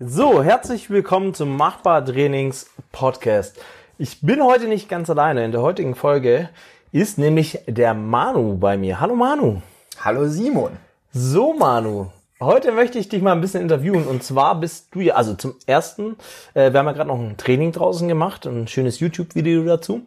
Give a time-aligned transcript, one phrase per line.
[0.00, 3.60] So, herzlich willkommen zum Machbar Trainings Podcast.
[3.98, 5.44] Ich bin heute nicht ganz alleine.
[5.44, 6.50] In der heutigen Folge
[6.92, 9.00] ist nämlich der Manu bei mir.
[9.00, 9.60] Hallo Manu.
[9.98, 10.76] Hallo Simon.
[11.12, 14.06] So Manu, heute möchte ich dich mal ein bisschen interviewen.
[14.06, 16.14] Und zwar bist du ja, also zum ersten,
[16.54, 20.02] äh, wir haben ja gerade noch ein Training draußen gemacht, ein schönes YouTube-Video dazu.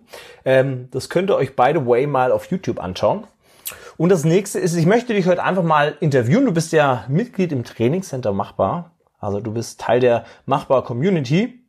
[0.46, 3.26] Ähm, das könnt ihr euch by the way mal auf YouTube anschauen.
[3.98, 6.46] Und das nächste ist, ich möchte dich heute einfach mal interviewen.
[6.46, 8.92] Du bist ja Mitglied im Trainingscenter Machbar.
[9.22, 11.64] Also du bist Teil der Machbar Community.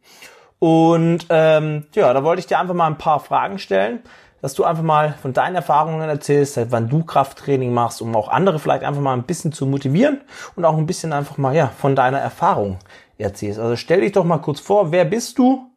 [0.59, 4.01] Und ähm, ja, da wollte ich dir einfach mal ein paar Fragen stellen,
[4.41, 8.29] dass du einfach mal von deinen Erfahrungen erzählst, seit wann du Krafttraining machst, um auch
[8.29, 10.21] andere vielleicht einfach mal ein bisschen zu motivieren
[10.57, 12.79] und auch ein bisschen einfach mal ja von deiner Erfahrung
[13.19, 13.61] erzählst.
[13.61, 15.71] Also stell dich doch mal kurz vor, wer bist du,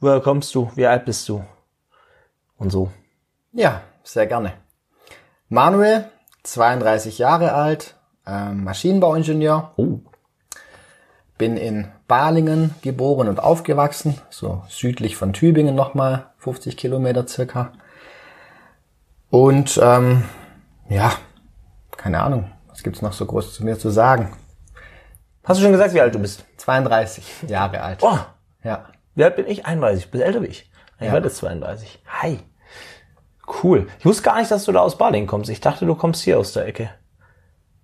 [0.00, 1.44] woher kommst du, wie alt bist du
[2.56, 2.90] und so.
[3.52, 4.52] Ja, sehr gerne.
[5.48, 6.08] Manuel,
[6.44, 9.72] 32 Jahre alt, ähm, Maschinenbauingenieur.
[9.76, 9.98] Oh.
[11.40, 17.72] Bin in Balingen geboren und aufgewachsen, so südlich von Tübingen nochmal, 50 Kilometer circa.
[19.30, 20.24] Und ähm,
[20.90, 21.12] ja,
[21.96, 24.32] keine Ahnung, was gibt's noch so groß zu mir zu sagen?
[25.42, 26.44] Hast du schon gesagt, wie alt du bist?
[26.58, 28.00] 32 Jahre alt.
[28.02, 28.18] Oh,
[28.62, 28.90] Ja.
[29.14, 29.64] wie alt bin ich?
[29.64, 30.70] 31, bist älter wie ich.
[30.98, 31.12] Ich Ja.
[31.14, 32.02] werde jetzt 32.
[32.20, 32.38] Hi.
[33.62, 33.88] Cool.
[33.98, 35.48] Ich wusste gar nicht, dass du da aus Balingen kommst.
[35.48, 36.90] Ich dachte, du kommst hier aus der Ecke.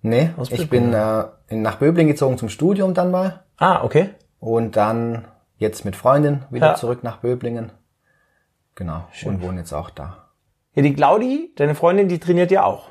[0.03, 3.43] Nee, Aus ich bin äh, nach Böbling gezogen zum Studium dann mal.
[3.57, 4.09] Ah, okay.
[4.39, 5.25] Und dann
[5.57, 6.75] jetzt mit Freundin wieder Ja.
[6.75, 7.71] zurück nach Böblingen.
[8.75, 9.05] Genau.
[9.25, 10.27] Und wohne jetzt auch da.
[10.73, 12.89] Ja, die Claudi, deine Freundin, die trainiert ja auch.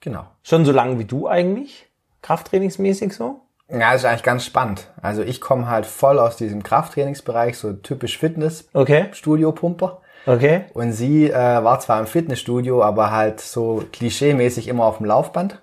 [0.00, 0.26] Genau.
[0.42, 1.90] Schon so lange wie du eigentlich?
[2.22, 3.40] Krafttrainingsmäßig so?
[3.68, 4.92] Ja, ist eigentlich ganz spannend.
[5.02, 9.06] Also ich komme halt voll aus diesem Krafttrainingsbereich, so typisch Fitness, Okay.
[9.12, 10.00] Studio-Pumper.
[10.26, 10.66] Okay.
[10.74, 15.60] Und sie äh, war zwar im Fitnessstudio, aber halt so klischee-mäßig immer auf dem Laufband.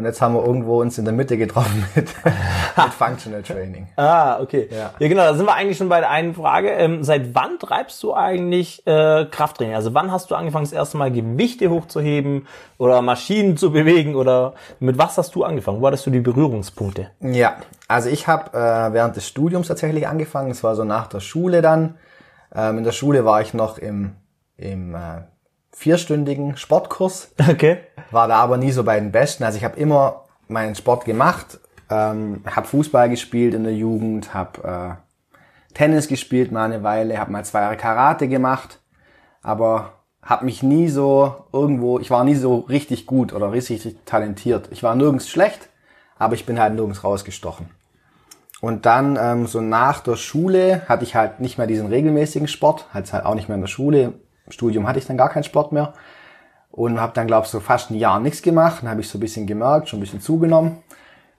[0.00, 3.86] Und jetzt haben wir irgendwo uns in der Mitte getroffen mit, mit Functional Training.
[3.96, 4.66] Ah, okay.
[4.70, 4.94] Ja.
[4.98, 6.70] ja, genau, da sind wir eigentlich schon bei der einen Frage.
[6.70, 9.74] Ähm, seit wann treibst du eigentlich äh, Krafttraining?
[9.74, 12.46] Also wann hast du angefangen, das erste Mal Gewichte hochzuheben
[12.78, 15.82] oder Maschinen zu bewegen oder mit was hast du angefangen?
[15.82, 17.10] Wo hattest du die Berührungspunkte?
[17.20, 20.50] Ja, also ich habe äh, während des Studiums tatsächlich angefangen.
[20.50, 21.98] Es war so nach der Schule dann.
[22.54, 24.12] Ähm, in der Schule war ich noch im,
[24.56, 25.24] im äh,
[25.72, 27.78] vierstündigen Sportkurs, Okay.
[28.10, 29.44] War da aber nie so bei den Besten.
[29.44, 34.98] Also ich habe immer meinen Sport gemacht, ähm, habe Fußball gespielt in der Jugend, habe
[34.98, 38.80] äh, Tennis gespielt mal eine Weile, habe mal zwei Jahre Karate gemacht,
[39.42, 44.68] aber habe mich nie so irgendwo, ich war nie so richtig gut oder richtig talentiert.
[44.70, 45.68] Ich war nirgends schlecht,
[46.18, 47.70] aber ich bin halt nirgends rausgestochen.
[48.60, 52.86] Und dann ähm, so nach der Schule hatte ich halt nicht mehr diesen regelmäßigen Sport,
[52.92, 54.12] halt halt auch nicht mehr in der Schule.
[54.44, 55.94] Im Studium hatte ich dann gar keinen Sport mehr
[56.70, 58.82] und habe dann glaube ich so fast ein Jahr nichts gemacht.
[58.82, 60.78] Dann habe ich so ein bisschen gemerkt, schon ein bisschen zugenommen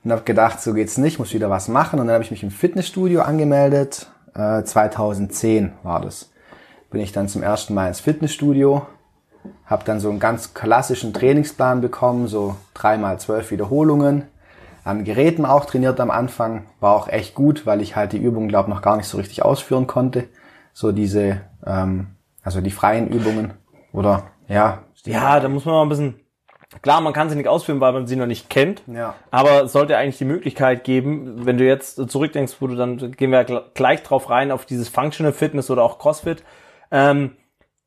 [0.03, 1.99] und habe gedacht, so geht's nicht, muss wieder was machen.
[1.99, 4.07] Und dann habe ich mich im Fitnessstudio angemeldet.
[4.33, 6.31] Äh, 2010 war das.
[6.89, 8.85] Bin ich dann zum ersten Mal ins Fitnessstudio,
[9.65, 14.23] habe dann so einen ganz klassischen Trainingsplan bekommen, so dreimal zwölf Wiederholungen.
[14.83, 18.49] An Geräten auch trainiert am Anfang, war auch echt gut, weil ich halt die Übungen,
[18.49, 20.27] glaube noch gar nicht so richtig ausführen konnte.
[20.73, 22.07] So diese, ähm,
[22.43, 23.53] also die freien Übungen
[23.93, 26.19] oder ja, Ja, da muss man mal ein bisschen.
[26.81, 28.81] Klar, man kann sie nicht ausführen, weil man sie noch nicht kennt.
[28.87, 29.15] Ja.
[29.29, 33.31] Aber es sollte eigentlich die Möglichkeit geben, wenn du jetzt zurückdenkst, wo du dann gehen
[33.31, 36.43] wir gl- gleich drauf rein auf dieses Functional Fitness oder auch CrossFit.
[36.89, 37.35] Ähm,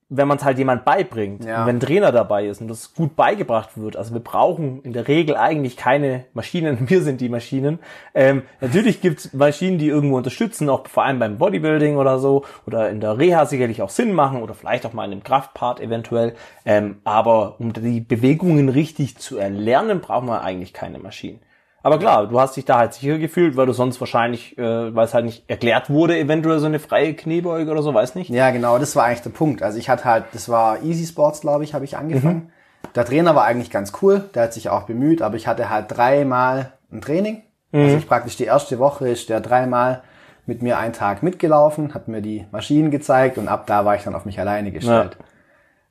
[0.09, 1.67] wenn man es halt jemand beibringt, Ja.
[1.67, 5.09] wenn ein Trainer dabei ist und das gut beigebracht wird, also wir brauchen in der
[5.09, 7.79] Regel eigentlich keine Maschinen, wir sind die Maschinen.
[8.15, 12.45] Ähm, natürlich gibt es Maschinen, die irgendwo unterstützen, auch vor allem beim Bodybuilding oder so,
[12.67, 15.81] oder in der Reha sicherlich auch Sinn machen oder vielleicht auch mal in dem Kraftpart
[15.81, 16.35] eventuell.
[16.67, 21.41] Ähm, aber um die Bewegungen richtig zu erlernen, brauchen wir eigentlich keine Maschinen.
[21.85, 25.05] Aber klar, du hast dich da halt sicher gefühlt, weil du sonst wahrscheinlich, äh, weil
[25.05, 28.31] es halt nicht erklärt wurde, eventuell so eine freie Kniebeuge oder so, weiß nicht.
[28.31, 29.63] Ja, genau, das war eigentlich der Punkt.
[29.63, 32.51] Also ich hatte halt, das war Easy Sports, glaube ich, habe ich angefangen.
[32.95, 35.87] Der Trainer war eigentlich ganz cool, der hat sich auch bemüht, aber ich hatte halt
[35.89, 37.43] dreimal ein Training.
[37.73, 40.03] Also ich praktisch die erste Woche ist der dreimal
[40.47, 44.05] mit mir einen Tag mitgelaufen, hat mir die Maschinen gezeigt und ab da war ich
[44.05, 45.19] dann auf mich alleine gestellt.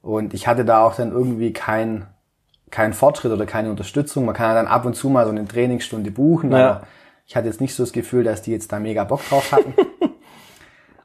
[0.01, 2.07] Und ich hatte da auch dann irgendwie kein,
[2.73, 4.25] keinen Fortschritt oder keine Unterstützung.
[4.25, 6.57] Man kann ja dann ab und zu mal so eine Trainingsstunde buchen, Ja.
[6.57, 6.81] aber
[7.25, 9.73] ich hatte jetzt nicht so das Gefühl, dass die jetzt da mega Bock drauf hatten.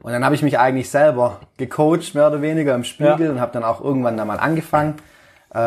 [0.00, 3.30] Und dann habe ich mich eigentlich selber gecoacht, mehr oder weniger im Spiegel Ja.
[3.32, 4.94] und habe dann auch irgendwann da mal angefangen,
[5.52, 5.58] äh,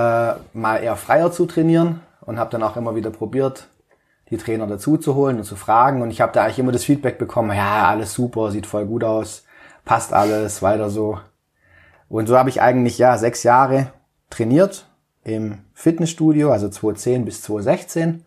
[0.53, 3.67] mal eher freier zu trainieren und habe dann auch immer wieder probiert,
[4.29, 6.01] die Trainer dazu zu holen und zu fragen.
[6.01, 9.03] Und ich habe da eigentlich immer das Feedback bekommen, ja, alles super, sieht voll gut
[9.03, 9.43] aus,
[9.83, 11.19] passt alles, weiter so.
[12.07, 13.87] Und so habe ich eigentlich ja sechs Jahre
[14.29, 14.85] trainiert
[15.23, 18.25] im Fitnessstudio, also 2010 bis 2016.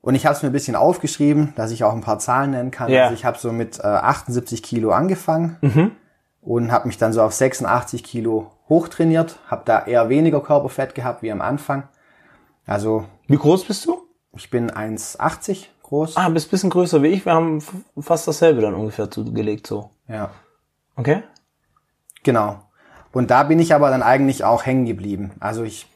[0.00, 2.70] Und ich habe es mir ein bisschen aufgeschrieben, dass ich auch ein paar Zahlen nennen
[2.72, 2.90] kann.
[2.90, 3.04] Ja.
[3.04, 5.56] Also ich habe so mit äh, 78 Kilo angefangen
[6.40, 9.38] und habe mich dann so auf 86 Kilo hochtrainiert.
[9.46, 11.84] Habe da eher weniger Körperfett gehabt wie am Anfang.
[12.66, 14.02] Also Wie groß bist du?
[14.34, 16.16] ich bin 1,80 groß.
[16.16, 17.24] Ah, bist ein bisschen größer wie ich.
[17.26, 17.62] Wir haben
[18.00, 19.90] fast dasselbe dann ungefähr zugelegt, so.
[20.08, 20.30] Ja,
[20.96, 21.22] Okay?
[22.24, 22.60] genau.
[23.12, 25.32] Und da bin ich aber dann eigentlich auch hängen geblieben.
[25.38, 25.86] Also ich,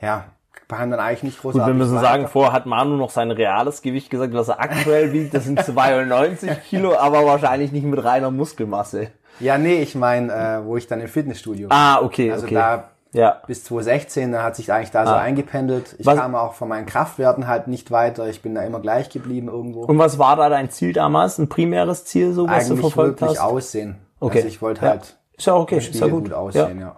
[0.00, 0.24] ja,
[0.68, 3.80] dann eigentlich nicht Gut, großartig wir müssen weiter- sagen, vorher hat Manu noch sein reales
[3.82, 5.32] Gewicht gesagt, was er aktuell wiegt.
[5.34, 9.08] Das sind 92 Kilo, aber wahrscheinlich nicht mit reiner Muskelmasse.
[9.40, 11.76] Ja, nee, ich meine, äh, wo ich dann im Fitnessstudio war.
[12.00, 12.54] Ah, okay, Also okay.
[12.56, 13.40] da ja.
[13.46, 15.18] bis 2016, da hat sich eigentlich da so Ah.
[15.20, 15.94] eingependelt.
[15.98, 18.28] Ich Was- kam auch von meinen Kraftwerten halt nicht weiter.
[18.28, 19.84] Ich bin da immer gleich geblieben irgendwo.
[19.84, 21.38] Und was war da dein Ziel damals?
[21.38, 23.46] Ein primäres Ziel, so was du eigentlich verfolgt wirklich hast?
[23.46, 23.96] aussehen.
[24.20, 24.38] Okay.
[24.38, 24.90] Also ich wollte Ja.
[24.90, 26.24] halt Ist ja okay, ist ja gut.
[26.24, 26.36] gut ja.
[26.36, 26.96] aussehen, ja.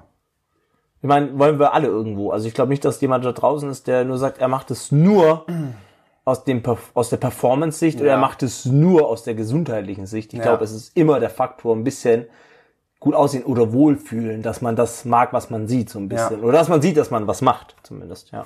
[1.02, 2.31] Ich meine, wollen wir alle irgendwo.
[2.31, 4.93] Also ich glaube nicht, dass jemand da draußen ist, der nur sagt, er macht es
[4.93, 5.47] nur
[6.25, 6.62] aus, dem,
[6.94, 8.14] aus der Performance-Sicht oder Ja.
[8.17, 10.32] er macht es nur aus der gesundheitlichen Sicht.
[10.35, 10.44] Ich Ja.
[10.44, 12.26] glaube, es ist immer der Faktor, ein bisschen
[13.00, 16.41] gut aussehen oder wohlfühlen, dass man das mag, was man sieht, so ein bisschen.
[16.41, 16.44] Ja.
[16.47, 18.44] Oder dass man sieht, dass man was macht, zumindest, ja.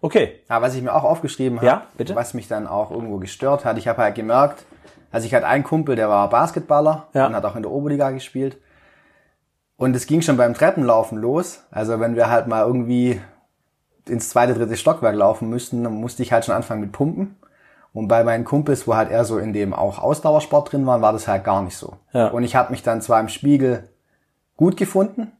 [0.00, 0.40] Okay.
[0.48, 2.14] Ja, was ich mir auch aufgeschrieben habe, Ja, bitte?
[2.16, 4.64] was mich dann auch irgendwo gestört hat, ich habe halt gemerkt,
[5.12, 7.26] also ich hatte einen Kumpel, der war Basketballer Ja.
[7.26, 8.56] und hat auch in der Oberliga gespielt.
[9.82, 11.64] Und es ging schon beim Treppenlaufen los.
[11.72, 13.20] Also wenn wir halt mal irgendwie
[14.06, 17.34] ins zweite, dritte Stockwerk laufen müssten, dann musste ich halt schon anfangen mit Pumpen.
[17.92, 21.12] Und bei meinen Kumpels, wo halt eher so in dem auch Ausdauersport drin waren, war
[21.12, 21.96] das halt gar nicht so.
[22.12, 22.28] Ja.
[22.28, 23.88] Und ich habe mich dann zwar im Spiegel
[24.56, 25.32] gut gefunden,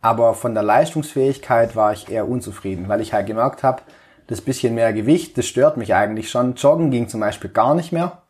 [0.00, 3.82] aber von der Leistungsfähigkeit war ich eher unzufrieden, weil ich halt gemerkt habe,
[4.28, 6.54] das bisschen mehr Gewicht, das stört mich eigentlich schon.
[6.54, 8.22] Joggen ging zum Beispiel gar nicht mehr.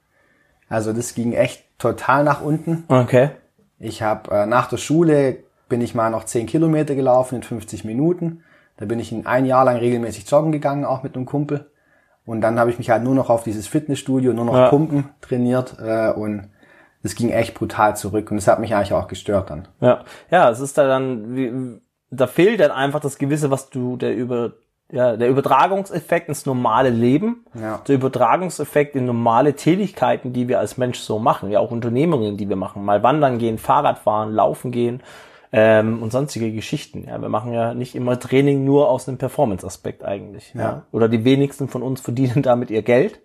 [0.70, 2.84] Also das ging echt total nach unten.
[2.88, 3.32] Okay.
[3.78, 7.84] Ich habe äh, nach der Schule bin ich mal noch 10 Kilometer gelaufen in 50
[7.84, 8.42] Minuten.
[8.76, 11.70] Da bin ich in ein Jahr lang regelmäßig joggen gegangen, auch mit einem Kumpel.
[12.24, 14.68] Und dann habe ich mich halt nur noch auf dieses Fitnessstudio, nur noch Ja.
[14.68, 16.48] Pumpen trainiert äh, und
[17.02, 19.66] das ging echt brutal zurück und das hat mich eigentlich auch gestört dann.
[19.80, 20.00] Ja,
[20.30, 21.80] ja, es ist da dann, wie,
[22.10, 24.52] da fehlt dann einfach das Gewisse, was du, der über,
[24.92, 27.80] ja, der Übertragungseffekt ins normale Leben, Ja.
[27.88, 32.48] der Übertragungseffekt in normale Tätigkeiten, die wir als Mensch so machen, ja auch Unternehmungen, die
[32.48, 35.00] wir machen, mal wandern gehen, Fahrrad fahren, laufen gehen
[35.52, 37.04] ähm, und sonstige Geschichten.
[37.08, 40.52] Ja, wir machen ja nicht immer Training nur aus einem Performance-Aspekt eigentlich.
[40.54, 40.60] Ja.
[40.60, 40.82] Ja.
[40.92, 43.20] Oder die wenigsten von uns verdienen damit ihr Geld.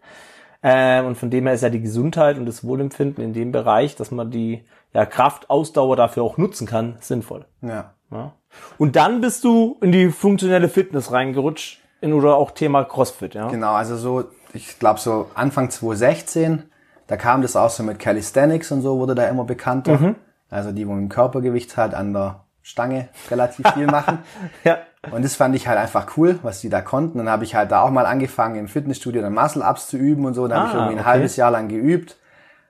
[0.62, 3.96] Ähm, und von dem her ist ja die Gesundheit und das Wohlempfinden in dem Bereich,
[3.96, 7.46] dass man die ja, Kraft, Ausdauer dafür auch nutzen kann, sinnvoll.
[7.62, 7.94] Ja.
[8.12, 8.34] Ja.
[8.78, 13.48] Und dann bist du in die funktionelle Fitness reingerutscht in, oder auch Thema CrossFit, ja?
[13.48, 16.64] Genau, also so, ich glaube so Anfang 2016,
[17.08, 20.16] da kam das auch so mit Calisthenics und so, wurde da immer bekannter.
[20.54, 24.20] Also die, wo dem Körpergewicht halt an der Stange relativ viel machen.
[24.64, 24.78] Ja.
[25.12, 27.18] Und das fand ich halt einfach cool, was die da konnten.
[27.18, 30.34] Dann habe ich halt da auch mal angefangen im Fitnessstudio dann Muscle-Ups zu üben und
[30.34, 30.48] so.
[30.48, 31.10] Dann habe ich Ah, irgendwie ein okay.
[31.10, 32.16] halbes Jahr lang geübt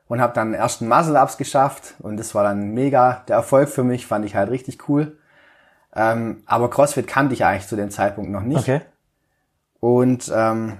[0.08, 1.94] und habe dann den ersten Muscle-Ups geschafft.
[2.00, 5.16] Und das war dann mega der Erfolg für mich, fand ich halt richtig cool.
[5.96, 8.62] Ähm, aber CrossFit kannte ich eigentlich zu dem Zeitpunkt noch nicht.
[8.62, 8.82] Okay.
[9.80, 10.78] Und ähm,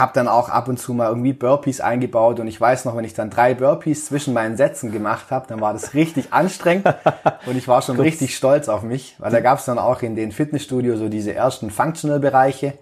[0.00, 2.38] habe dann auch ab und zu mal irgendwie Burpees eingebaut.
[2.40, 5.60] Und ich weiß noch, wenn ich dann drei Burpees zwischen meinen Sätzen gemacht habe, dann
[5.60, 6.86] war das richtig anstrengend.
[7.46, 10.14] Und ich war schon richtig stolz auf mich, weil da gab es dann auch in
[10.16, 12.74] den Fitnessstudios so diese ersten Functional-Bereiche.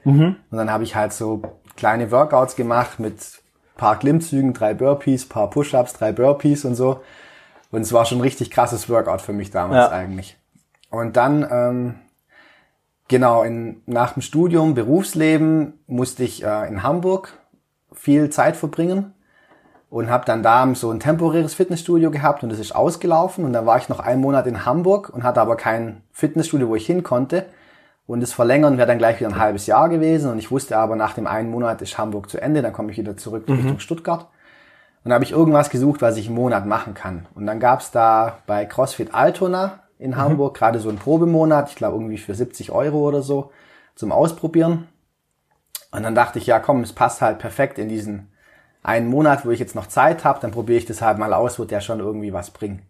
[0.50, 1.43] Und dann habe ich halt so
[1.76, 3.14] kleine Workouts gemacht mit
[3.76, 7.00] paar Klimmzügen, drei Burpees, paar Push-Ups, drei Burpees und so.
[7.71, 9.97] Und es war schon ein richtig krasses Workout für mich damals Ja.
[9.97, 10.37] eigentlich.
[10.90, 11.94] Und dann ähm,
[13.14, 17.38] Genau, in, nach dem Studium, Berufsleben musste ich äh, in Hamburg
[17.92, 19.14] viel Zeit verbringen
[19.88, 23.44] und habe dann da so ein temporäres Fitnessstudio gehabt und das ist ausgelaufen.
[23.44, 26.75] Und dann war ich noch einen Monat in Hamburg und hatte aber kein Fitnessstudio, wo
[26.75, 27.47] ich hin konnte.
[28.09, 30.33] Und das Verlängern wäre dann gleich wieder ein halbes Jahr gewesen.
[30.33, 32.99] Und ich wusste aber nach dem einen Monat ist Hamburg zu Ende, dann komme ich
[32.99, 34.23] wieder zurück Richtung Stuttgart.
[34.23, 37.26] Und dann habe ich irgendwas gesucht, was ich im Monat machen kann.
[37.37, 41.97] Und dann gab's da bei CrossFit Altona in Hamburg gerade so einen Probemonat, ich glaube
[41.97, 43.51] irgendwie für 70 Euro oder so
[43.95, 44.89] zum Ausprobieren
[45.91, 48.33] und dann dachte ich, ja komm, es passt halt perfekt in diesen
[48.83, 51.59] einen Monat, wo ich jetzt noch Zeit habe, dann probiere ich das halt mal aus,
[51.59, 52.83] wird ja schon irgendwie was bringen.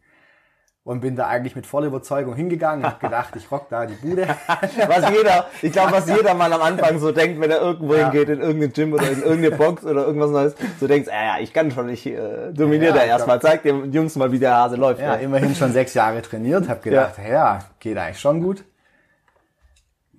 [0.87, 4.27] Und bin da eigentlich mit voller Überzeugung hingegangen, habe gedacht, ich rock da die Bude.
[4.87, 8.11] Was jeder, ich glaube, was jeder mal am Anfang so denkt, wenn er irgendwo Ja.
[8.11, 11.43] hingeht, in irgendein Gym oder in irgendeine Box oder irgendwas Neues, so denkst, ah ja,
[11.43, 14.55] ich kann schon, ich äh, dominiere Ja, da erstmal, zeig den Jungs mal, wie der
[14.57, 15.01] Hase läuft.
[15.01, 17.61] Ja, Ja, immerhin schon sechs Jahre trainiert, habe gedacht, ja.
[17.81, 18.63] geht eigentlich schon gut.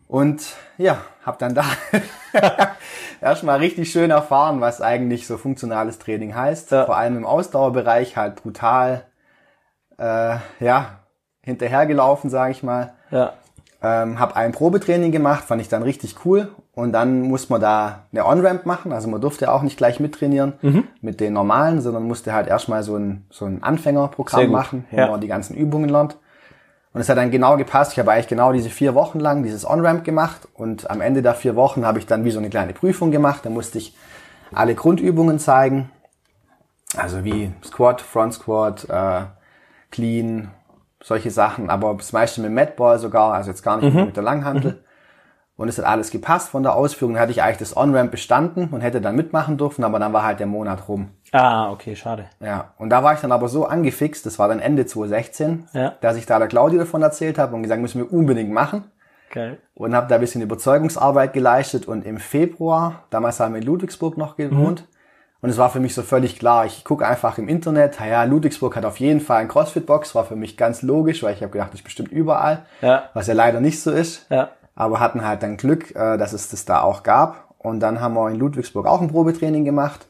[0.07, 0.41] Und
[0.79, 1.63] ja, habe dann da
[3.22, 6.72] erstmal richtig schön erfahren, was eigentlich so funktionales Training heißt.
[6.72, 6.86] Ja.
[6.86, 9.03] Vor allem im Ausdauerbereich halt brutal,
[9.97, 10.99] äh, ja,
[11.41, 12.93] hinterhergelaufen, sage ich mal.
[13.11, 13.33] ja.
[13.83, 18.05] Ähm, habe ein Probetraining gemacht, fand ich dann richtig cool Und dann muss man da
[18.11, 18.91] eine On-Ramp machen.
[18.91, 20.53] Also man durfte auch nicht gleich mittrainieren
[21.01, 25.07] mit den normalen, sondern musste halt erstmal so ein, so ein Anfängerprogramm machen, wo Ja.
[25.11, 26.17] man die ganzen Übungen lernt.
[26.93, 27.91] Und es hat dann genau gepasst.
[27.91, 30.47] Ich habe eigentlich genau diese vier Wochen lang dieses On-Ramp gemacht.
[30.55, 33.41] Und am Ende der vier Wochen habe ich dann wie so eine kleine Prüfung gemacht.
[33.43, 33.95] Da musste ich
[34.53, 35.91] alle Grundübungen zeigen.
[36.97, 39.21] Also wie Squat, Front Squat, äh,
[39.95, 40.51] Clean,
[41.01, 41.69] solche Sachen.
[41.69, 44.83] Aber das meiste mit Madball sogar, also jetzt gar nicht nur mit der Langhantel.
[45.57, 47.13] Und es hat alles gepasst von der Ausführung.
[47.13, 50.23] Dann hatte ich eigentlich das On-Ramp bestanden und hätte dann mitmachen dürfen, aber dann war
[50.23, 51.11] halt der Monat rum.
[51.31, 52.25] Ah, okay, schade.
[52.41, 55.93] Ja, und da war ich dann aber so angefixt, das war dann Ende 2016, Ja.
[56.01, 58.83] dass ich da der Claudia davon erzählt habe und gesagt, müssen wir unbedingt machen.
[59.31, 59.59] Geil.
[59.75, 64.17] Und habe da ein bisschen Überzeugungsarbeit geleistet und im Februar, damals haben wir in Ludwigsburg
[64.17, 64.87] noch gewohnt,
[65.45, 68.75] und es war für mich so völlig klar, ich gucke einfach im Internet, ja, Ludwigsburg
[68.75, 71.69] hat auf jeden Fall ein CrossFit-Box, war für mich ganz logisch, weil ich habe gedacht,
[71.71, 73.09] das ist bestimmt überall, Ja.
[73.13, 74.49] was ja leider nicht so ist Ja.
[74.73, 77.53] aber hatten halt dann Glück, äh, dass es das da auch gab.
[77.59, 80.07] Und dann haben wir in Ludwigsburg auch ein Probetraining gemacht.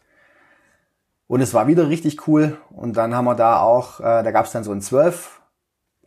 [1.28, 2.58] Und es war wieder richtig cool.
[2.70, 5.42] Und dann haben wir da auch, äh, da gab es dann so ein zwölf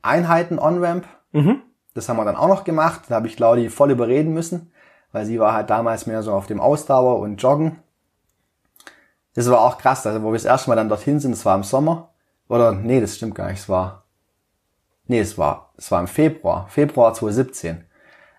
[0.01, 1.05] Einheiten On-Ramp.
[1.33, 1.61] Mhm.
[1.93, 3.03] Das haben wir dann auch noch gemacht.
[3.09, 4.73] Da habe ich Claudi voll überreden müssen,
[5.13, 7.83] weil sie war halt damals mehr so auf dem Ausdauer und Joggen.
[9.39, 11.55] Das war auch krass, also wo wir das erste Mal dann dorthin sind, das war
[11.55, 12.09] im Sommer.
[12.49, 14.03] Oder, nee, das stimmt gar nicht, es war,
[15.07, 17.85] nee, es war, es war im Februar, Februar 2017.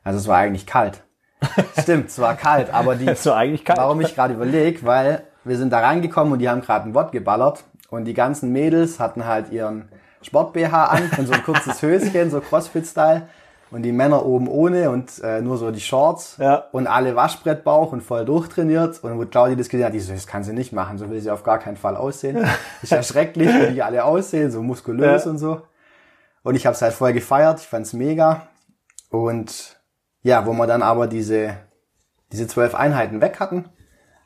[0.04, 1.02] Also es war eigentlich kalt.
[1.80, 3.80] Stimmt, es war kalt, aber die, Das war eigentlich kalt.
[3.80, 7.14] warum ich gerade überlege, weil wir sind da reingekommen und die haben gerade ein Wort
[7.14, 9.88] geballert und die ganzen Mädels hatten halt ihren
[10.22, 13.30] Sport-BH an und so ein kurzes Höschen, so Crossfit-Style
[13.72, 16.66] und die Männer oben ohne und äh, nur so die Shorts Ja.
[16.72, 20.26] und alle Waschbrettbauch und voll durchtrainiert und wo Claudia das gesehen hat, die so, das
[20.28, 22.46] kann sie nicht machen, so will sie auf gar keinen Fall aussehen.
[22.82, 25.32] Ist ja schrecklich, wie die alle aussehen, so muskulös Ja.
[25.32, 25.62] und so.
[26.44, 28.48] Und ich habe es halt voll gefeiert, ich fand's mega
[29.10, 29.80] und
[30.22, 31.56] ja, wo wir dann aber diese
[32.32, 33.66] diese zwölf Einheiten weg hatten,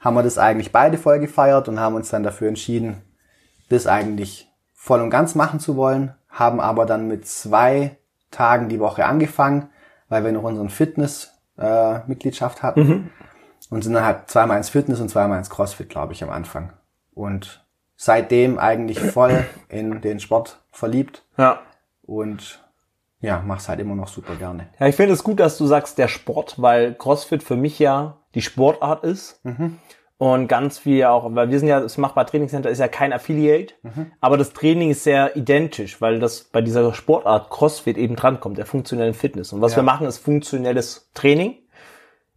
[0.02, 3.02] haben wir das eigentlich beide voll gefeiert und haben uns dann dafür entschieden,
[3.70, 7.98] das eigentlich voll und ganz machen zu wollen, haben aber dann mit zwei
[8.34, 9.70] Tagen die Woche angefangen,
[10.10, 13.10] weil wir noch unseren Fitness-Mitgliedschaft äh, hatten
[13.70, 16.74] und sind dann halt zweimal ins Fitness und zweimal ins CrossFit, glaube ich, am Anfang.
[17.14, 21.62] Und seitdem eigentlich voll in den Sport verliebt Ja.
[22.02, 22.60] und
[23.22, 24.68] ja, mach's halt immer noch super gerne.
[24.80, 28.18] Ja, ich finde es gut, dass du sagst, der Sport, weil CrossFit für mich ja
[28.36, 29.40] die Sportart ist.
[30.18, 33.12] Und ganz viel auch, weil wir sind ja, das Machbar Training Center ist ja kein
[33.12, 33.74] Affiliate,
[34.22, 38.66] aber das Training ist sehr identisch, weil das bei dieser Sportart CrossFit eben drankommt, der
[38.66, 39.52] funktionellen Fitness.
[39.52, 39.78] Und was Ja.
[39.78, 41.56] wir machen, ist funktionelles Training.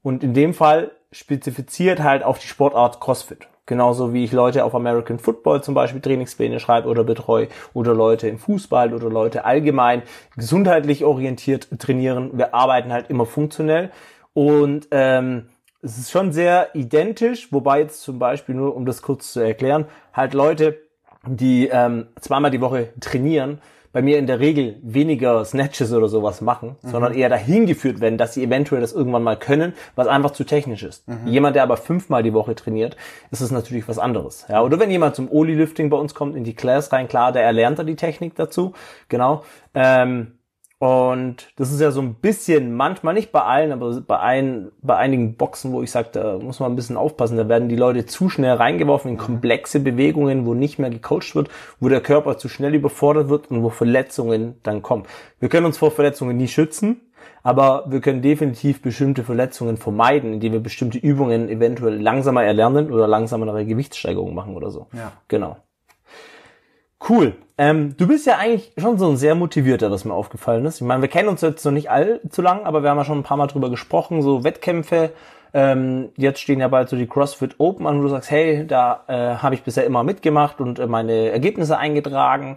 [0.03, 3.47] Und in dem Fall spezifiziert halt auf die Sportart CrossFit.
[3.67, 8.29] Genauso wie ich Leute auf American Football zum Beispiel Trainingspläne schreibe oder betreue oder Leute
[8.29, 10.03] im Fußball oder Leute allgemein
[10.37, 12.31] gesundheitlich orientiert trainieren.
[12.35, 13.91] Wir arbeiten halt immer funktionell
[14.35, 15.47] und ähm,
[15.83, 19.87] es ist schon sehr identisch, wobei jetzt zum Beispiel nur, um das kurz zu erklären,
[20.13, 20.79] halt Leute,
[21.27, 23.61] die ähm, zweimal die Woche trainieren,
[23.97, 28.19] bei mir in der Regel weniger Snatches oder sowas machen, sondern eher dahin geführt werden,
[28.19, 31.07] dass sie eventuell das irgendwann mal können, was einfach zu technisch ist.
[31.25, 32.95] Jemand, der aber fünfmal die Woche trainiert,
[33.31, 34.45] ist es natürlich was anderes.
[34.51, 37.45] Ja, oder wenn jemand zum Oli-Lifting bei uns kommt, in die Class rein, klar, der
[37.45, 38.75] erlernt da die Technik dazu,
[39.09, 39.45] genau.
[39.73, 40.33] Ähm,
[40.79, 44.97] und das ist ja so ein bisschen, manchmal nicht bei allen, aber bei, ein, bei
[44.97, 48.05] einigen Boxen, wo ich sage, da muss man ein bisschen aufpassen, da werden die Leute
[48.05, 51.49] zu schnell reingeworfen in komplexe Bewegungen, wo nicht mehr gecoacht wird,
[51.81, 55.05] wo der Körper zu schnell überfordert wird und wo Verletzungen dann kommen.
[55.41, 57.01] Wir können uns vor Verletzungen nie schützen,
[57.43, 63.09] aber wir können definitiv bestimmte Verletzungen vermeiden, indem wir bestimmte Übungen eventuell langsamer erlernen oder
[63.09, 64.89] langsamer eine Gewichtssteigerung machen oder so.
[64.93, 65.13] Ja.
[65.29, 65.57] Genau.
[67.09, 67.37] Cool.
[67.59, 70.77] Ähm, du bist ja eigentlich schon so ein sehr motivierter, was mir aufgefallen ist.
[70.77, 73.19] Ich meine, wir kennen uns jetzt noch nicht allzu lang, aber wir haben ja schon
[73.19, 75.13] ein paar Mal drüber gesprochen, so Wettkämpfe.
[75.55, 79.05] Ähm, jetzt stehen ja bald so die CrossFit Open an, wo du sagst, hey, da
[79.09, 82.57] äh, habe ich bisher immer mitgemacht und äh, meine Ergebnisse eingetragen.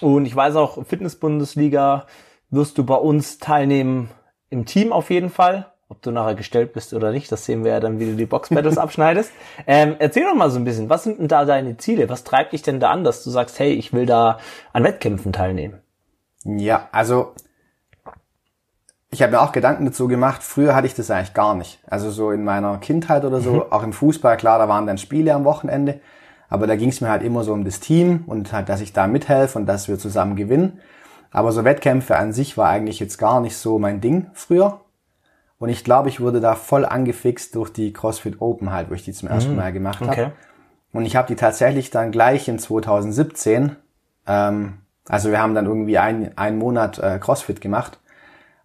[0.00, 2.06] Und ich weiß auch, Fitness-Bundesliga
[2.48, 4.10] wirst du bei uns teilnehmen
[4.48, 5.70] im Team auf jeden Fall.
[5.90, 8.24] Ob du nachher gestellt bist oder nicht, das sehen wir ja dann, wie du die
[8.24, 9.32] Box-Battles abschneidest.
[9.66, 12.08] Ähm, erzähl doch mal so ein bisschen, was sind denn da deine Ziele?
[12.08, 14.38] Was treibt dich denn da an, dass du sagst, hey, ich will da
[14.72, 15.80] an Wettkämpfen teilnehmen?
[16.44, 17.34] Ja, also
[19.10, 20.42] ich habe mir auch Gedanken dazu gemacht.
[20.42, 21.80] Früher hatte ich das eigentlich gar nicht.
[21.88, 25.34] Also so in meiner Kindheit oder so, auch im Fußball, klar, da waren dann Spiele
[25.34, 26.00] am Wochenende.
[26.48, 28.92] Aber da ging es mir halt immer so um das Team und halt, dass ich
[28.92, 30.80] da mithelfe und dass wir zusammen gewinnen.
[31.32, 34.80] Aber so Wettkämpfe an sich war eigentlich jetzt gar nicht so mein Ding früher.
[35.60, 39.04] Und ich glaube, ich wurde da voll angefixt durch die CrossFit Open halt, wo ich
[39.04, 40.10] die zum ersten Mal gemacht habe.
[40.10, 40.30] Okay.
[40.90, 43.76] Und ich habe die tatsächlich dann gleich in 2017,
[44.26, 48.00] ähm, also wir haben dann irgendwie ein, einen Monat äh, CrossFit gemacht.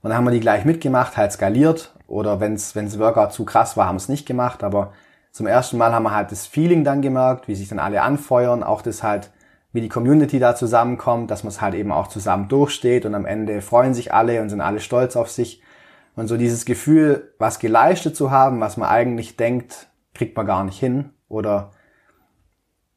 [0.02, 1.94] Und dann haben wir die gleich mitgemacht, halt skaliert.
[2.08, 4.64] Oder wenn's wenn's Workout zu krass war, haben wir es nicht gemacht.
[4.64, 4.94] Aber
[5.34, 8.64] zum ersten Mal haben wir halt das Feeling dann gemerkt, wie sich dann alle anfeuern.
[8.64, 9.32] Auch das halt,
[9.74, 13.06] wie die Community da zusammenkommt, dass man es halt eben auch zusammen durchsteht.
[13.06, 15.62] Und am Ende freuen sich alle und sind alle stolz auf sich.
[16.16, 20.64] Und so dieses Gefühl, was geleistet zu haben, was man eigentlich denkt, kriegt man gar
[20.64, 21.10] nicht hin.
[21.28, 21.72] Oder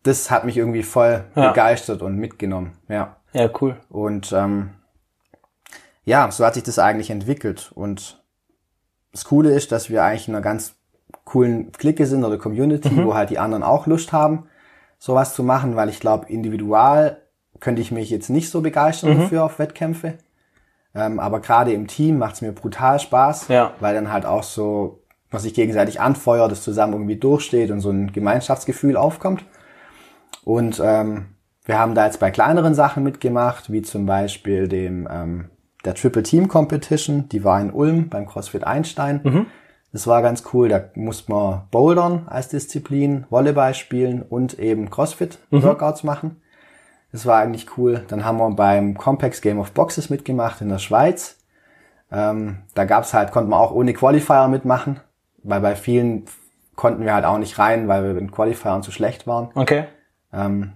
[0.04, 1.48] das hat mich irgendwie voll Ja.
[1.48, 2.72] begeistert und mitgenommen.
[2.88, 3.16] Ja.
[3.32, 3.76] Ja, cool.
[3.88, 4.70] Und ähm,
[6.04, 7.72] ja, so hat sich das eigentlich entwickelt.
[7.75, 8.22] Und
[9.12, 10.76] das Coole ist, dass wir eigentlich in einer ganz
[11.25, 14.46] coolen Clique sind oder Community, wo halt die anderen auch Lust haben,
[14.98, 17.18] sowas zu machen, weil ich glaube, individual
[17.60, 20.14] könnte ich mich jetzt nicht so begeistern dafür auf Wettkämpfe.
[20.95, 23.73] Ähm, aber gerade im Team macht es mir brutal Spaß, Ja.
[23.80, 27.90] weil dann halt auch so, was sich gegenseitig anfeuert, das zusammen irgendwie durchsteht und so
[27.90, 29.45] ein Gemeinschaftsgefühl aufkommt.
[30.45, 31.26] Und ähm,
[31.64, 35.50] wir haben da jetzt bei kleineren Sachen mitgemacht, wie zum Beispiel dem ähm,
[35.85, 39.47] der Triple Team Competition, die war in Ulm beim CrossFit Einstein.
[39.92, 45.38] Das war ganz cool, da musste man Bouldern als Disziplin, Volleyball spielen und eben CrossFit
[45.50, 46.42] Workouts machen.
[47.12, 48.04] Das war eigentlich cool.
[48.08, 51.38] Dann haben wir beim Compex Game of Boxes mitgemacht in der Schweiz.
[52.12, 55.00] Ähm, da gab's halt, konnte man auch ohne Qualifier mitmachen,
[55.42, 56.24] weil bei vielen
[56.76, 59.48] konnten wir halt auch nicht rein, weil wir mit Qualifiern zu schlecht waren.
[59.54, 59.84] Okay.
[60.32, 60.72] Ähm,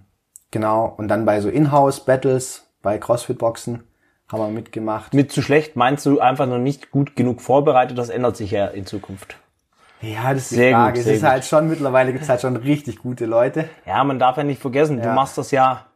[0.50, 0.86] genau.
[0.96, 3.84] Und dann bei so Inhouse-Battles, bei CrossFit-Boxen
[4.30, 5.14] haben wir mitgemacht.
[5.14, 8.66] Mit zu schlecht meinst du einfach noch nicht gut genug vorbereitet, das ändert sich ja
[8.66, 9.36] in Zukunft.
[10.00, 10.92] Ja, das ist Sehr die Frage.
[10.98, 11.30] gut, es ist gut.
[11.30, 13.68] halt schon, mittlerweile gibt's halt schon richtig gute Leute.
[13.86, 15.14] Ja, man darf ja nicht vergessen, du Ja.
[15.14, 15.86] machst das ja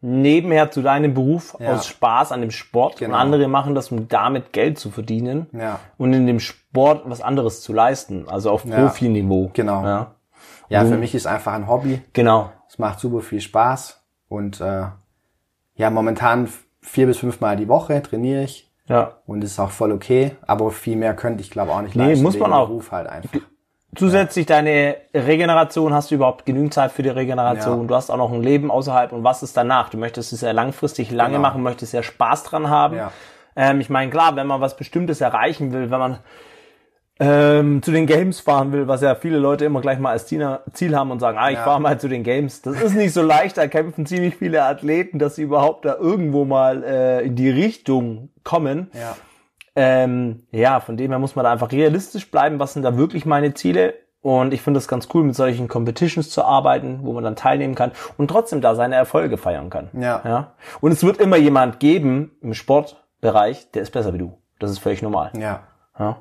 [0.00, 1.72] nebenher zu deinem Beruf Ja.
[1.74, 3.14] aus Spaß an dem Sport Genau.
[3.14, 5.80] und andere machen das, um damit Geld zu verdienen Ja.
[5.98, 8.76] und in dem Sport was anderes zu leisten, also auf Ja.
[8.76, 9.50] Profiniveau.
[9.54, 9.84] Genau.
[9.84, 10.14] Ja.
[10.68, 12.02] Ja, für mich ist einfach ein Hobby.
[12.12, 12.50] Genau.
[12.68, 14.02] Es macht super viel Spaß.
[14.28, 14.82] Und äh,
[15.76, 16.48] ja, momentan
[16.80, 18.68] vier bis fünfmal die Woche trainiere ich.
[18.88, 19.12] Ja.
[19.26, 20.32] Und ist auch voll okay.
[20.46, 22.24] Aber viel mehr könnte ich, glaube auch nicht Nee, leisten.
[22.24, 22.66] muss man auch.
[22.68, 23.38] Beruf halt einfach.
[23.94, 27.82] Zusätzlich deine Regeneration, hast du überhaupt genügend Zeit für die Regeneration?
[27.82, 27.86] Ja.
[27.86, 29.88] Du hast auch noch ein Leben außerhalb und was ist danach?
[29.88, 31.42] Du möchtest es ja langfristig lange Genau.
[31.42, 32.96] machen, möchtest ja Spaß dran haben.
[32.96, 33.12] Ja.
[33.54, 36.18] Ähm, ich meine, klar, wenn man was Bestimmtes erreichen will, wenn man
[37.18, 40.58] ähm, zu den Games fahren will, was ja viele Leute immer gleich mal als Ziel
[40.74, 41.64] Ziel haben und sagen, ah, ich Ja.
[41.64, 42.60] fahre mal zu den Games.
[42.60, 46.44] Das ist nicht so leicht, da kämpfen ziemlich viele Athleten, dass sie überhaupt da irgendwo
[46.44, 48.90] mal äh, in die Richtung kommen.
[48.92, 49.16] Ja.
[49.76, 52.58] Ähm, ja, von dem her muss man da einfach realistisch bleiben.
[52.58, 53.94] Was sind da wirklich meine Ziele?
[54.22, 57.76] Und ich finde das ganz cool, mit solchen Competitions zu arbeiten, wo man dann teilnehmen
[57.76, 59.88] kann und trotzdem da seine Erfolge feiern kann.
[59.92, 60.20] Ja.
[60.24, 60.52] ja?
[60.80, 64.36] Und es wird immer jemand geben im Sportbereich, der ist besser wie du.
[64.58, 65.30] Das ist völlig normal.
[65.38, 65.60] Ja.
[65.98, 66.16] Ja.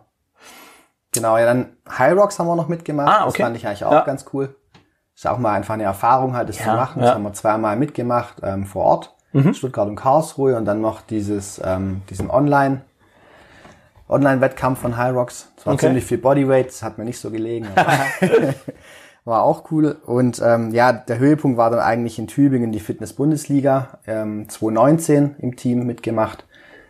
[1.14, 3.08] Genau, ja, dann High Rocks haben wir noch mitgemacht.
[3.08, 3.38] Ah, okay.
[3.38, 4.02] Das fand ich eigentlich auch Ja.
[4.02, 4.56] ganz cool.
[5.16, 7.02] Ist auch mal einfach eine Erfahrung halt, das Ja, zu machen.
[7.02, 7.12] Das.
[7.12, 7.16] Mhm.
[7.16, 9.16] haben wir zweimal mitgemacht ähm, vor Ort,
[9.54, 12.82] Stuttgart und Karlsruhe und dann noch dieses, ähm, diesen Online,
[14.10, 15.52] Online-Wettkampf von High Rocks.
[15.56, 15.88] Das war Okay.
[15.88, 17.68] ziemlich viel Bodyweight, das hat mir nicht so gelegen.
[19.26, 19.98] War auch cool.
[20.06, 25.56] Und ähm, ja, der Höhepunkt war dann eigentlich in Tübingen die Fitness-Bundesliga, ähm, 2019 im
[25.56, 26.46] Team mitgemacht.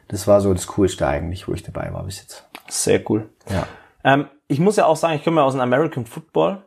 [0.09, 2.45] Das war so das Coolste eigentlich, wo ich dabei war bis jetzt.
[2.67, 3.29] Sehr cool.
[3.49, 3.65] Ja.
[4.03, 6.61] Ähm, ich muss ja auch sagen, ich komme ja aus dem American Football.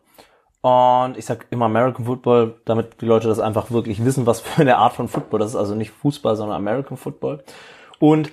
[0.63, 4.63] Und ich sag immer American Football, damit die Leute das einfach wirklich wissen, was für
[4.63, 5.57] eine Art von Football das ist.
[5.57, 7.45] Also nicht Fußball, sondern American Football.
[8.01, 8.33] Und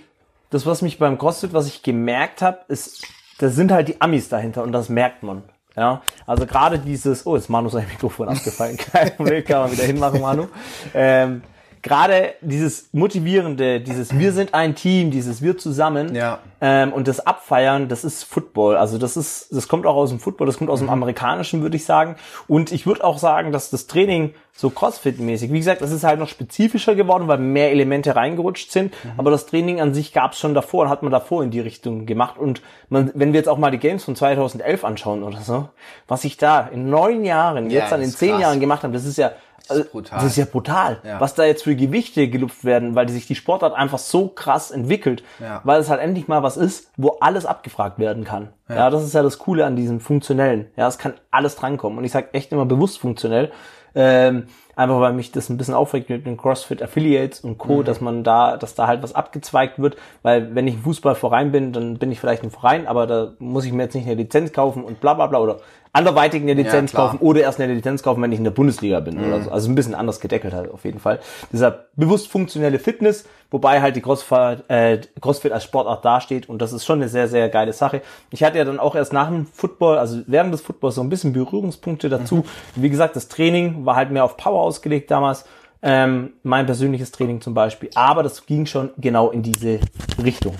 [0.50, 3.06] das, was mich beim CrossFit, was ich gemerkt habe, ist,
[3.40, 5.44] da sind halt die Amis dahinter und das merkt man.
[5.76, 9.84] Ja, also gerade dieses, oh, jetzt Manu sein Mikrofon abgefallen, kein Problem, kann man wieder
[9.84, 10.48] hinmachen, Manu.
[10.94, 11.42] Ähm,
[11.86, 16.40] gerade dieses motivierende, dieses wir sind ein Team, dieses wir zusammen Ja.
[16.60, 18.76] ähm, und das Abfeiern, das ist Football.
[18.76, 20.74] Also das ist, das kommt auch aus dem Football, das kommt Mhm.
[20.74, 22.16] aus dem Amerikanischen, würde ich sagen.
[22.48, 26.18] Und ich würde auch sagen, dass das Training so Crossfit-mäßig, wie gesagt, das ist halt
[26.18, 28.94] noch spezifischer geworden, weil mehr Elemente reingerutscht sind.
[29.04, 29.12] Mhm.
[29.18, 31.60] Aber das Training an sich gab es schon davor und hat man davor in die
[31.60, 32.38] Richtung gemacht.
[32.40, 35.70] Und man, wenn wir jetzt auch mal die Games von 2011 anschauen oder so,
[36.08, 38.42] was ich da in neun Jahren, Ja, jetzt dann das in ist zehn krass.
[38.42, 39.32] Jahren gemacht habe, das ist ja
[39.68, 40.20] Das ist brutal.
[40.20, 40.98] Das ist ja brutal.
[41.04, 41.20] Ja.
[41.20, 44.72] Was da jetzt für Gewichte gelupft werden, weil die sich die Sportart einfach so krass
[44.72, 45.62] entwickelt, Ja.
[45.64, 48.50] weil es halt endlich mal was ist, wo alles abgefragt werden kann.
[48.70, 48.90] Ja.
[48.90, 50.68] das ist ja das Coole an diesem Funktionellen.
[50.76, 51.98] Ja, es kann alles drankommen.
[52.00, 53.52] Und ich sage echt immer bewusst funktionell.
[53.98, 57.84] Ähm, einfach weil mich das ein bisschen aufregt mit den CrossFit Affiliates und Co., Mhm.
[57.86, 61.72] dass man da, dass da halt was abgezweigt wird, weil wenn ich ein Fußballverein bin,
[61.72, 64.52] dann bin ich vielleicht ein Verein, aber da muss ich mir jetzt nicht eine Lizenz
[64.52, 65.60] kaufen und bla bla bla oder
[65.96, 67.08] anderweitig eine Lizenz klar.
[67.08, 69.50] kaufen oder erst eine Lizenz kaufen, wenn ich in der Bundesliga bin oder so.
[69.50, 71.20] Also ein bisschen anders gedeckelt halt auf jeden Fall.
[71.54, 76.74] Deshalb bewusst funktionelle Fitness, wobei halt die Crossfit, äh, Crossfit als Sportart dasteht und das
[76.74, 78.02] ist schon eine sehr, sehr geile Sache.
[78.32, 81.10] Ich hatte ja dann auch erst nach dem Football, also während des Footballs so ein
[81.10, 82.46] bisschen Berührungspunkte dazu.
[82.76, 85.46] Wie gesagt, das Training war halt mehr auf Power ausgelegt damals.
[85.82, 87.90] Ähm, mein persönliches Training zum Beispiel.
[87.96, 89.80] Aber das ging schon genau in diese
[90.22, 90.56] Richtung.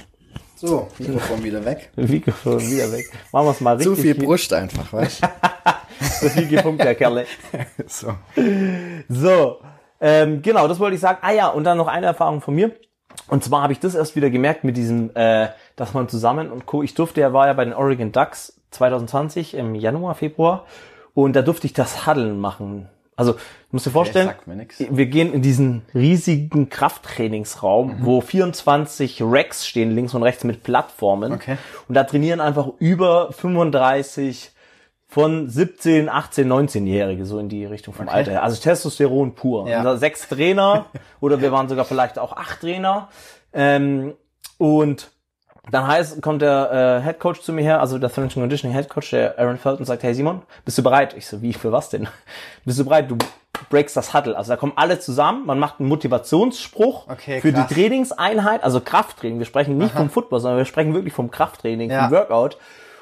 [0.56, 1.92] So, Mikrofon wieder weg.
[1.98, 3.12] Mikrofon wieder weg.
[3.34, 3.96] Machen wir es mal richtig.
[3.96, 5.28] Zu viel Brust einfach, weißt du?
[6.20, 7.26] Zu viel gepumpt, der Kerle.
[7.88, 8.16] so.
[9.10, 9.58] So,
[10.00, 11.20] ähm, genau, das wollte ich sagen.
[11.22, 12.72] Ah ja, und dann noch eine Erfahrung von mir.
[13.28, 16.66] Und zwar habe ich das erst wieder gemerkt mit diesem, äh, dass man zusammen und
[16.66, 16.84] Co.
[16.84, 20.66] Ich durfte, er war ja bei den Oregon Ducks 2020 im Januar, Februar.
[21.14, 22.88] Und da durfte ich das Huddeln machen.
[23.18, 23.36] Also,
[23.76, 24.32] musst dir vorstellen,
[24.78, 28.06] wir gehen in diesen riesigen Krafttrainingsraum, Mhm.
[28.06, 31.34] wo 24 Racks stehen, links und rechts mit Plattformen.
[31.34, 31.58] Okay.
[31.88, 34.52] Und da trainieren einfach über 35
[35.08, 38.44] von 17, 18, 19-Jährige, so in die Richtung vom Alter her.
[38.44, 39.68] Also Testosteron pur.
[39.70, 39.84] Ja.
[39.84, 40.88] Da sechs Trainer
[41.22, 43.10] oder wir waren sogar vielleicht auch acht Trainer.
[43.54, 44.14] Ähm,
[44.58, 45.12] und
[45.72, 48.90] dann heißt, kommt der äh, Head Coach zu mir her, also der Strength Conditioning Head
[48.90, 51.16] Coach, der Aaron Felton, sagt, hey Simon, bist du bereit?
[51.18, 52.08] Ich so, wie, für was denn?
[52.66, 53.10] Bist du bereit?
[53.10, 53.18] Du
[53.70, 54.38] breakst das Huddle.
[54.38, 57.68] Also da kommen alle zusammen, man macht einen Motivationsspruch Okay, für krass.
[57.68, 59.40] die Trainingseinheit, also Krafttraining.
[59.40, 62.04] Wir sprechen nicht vom Football, sondern wir sprechen wirklich vom Krafttraining, Ja.
[62.08, 62.58] vom Workout.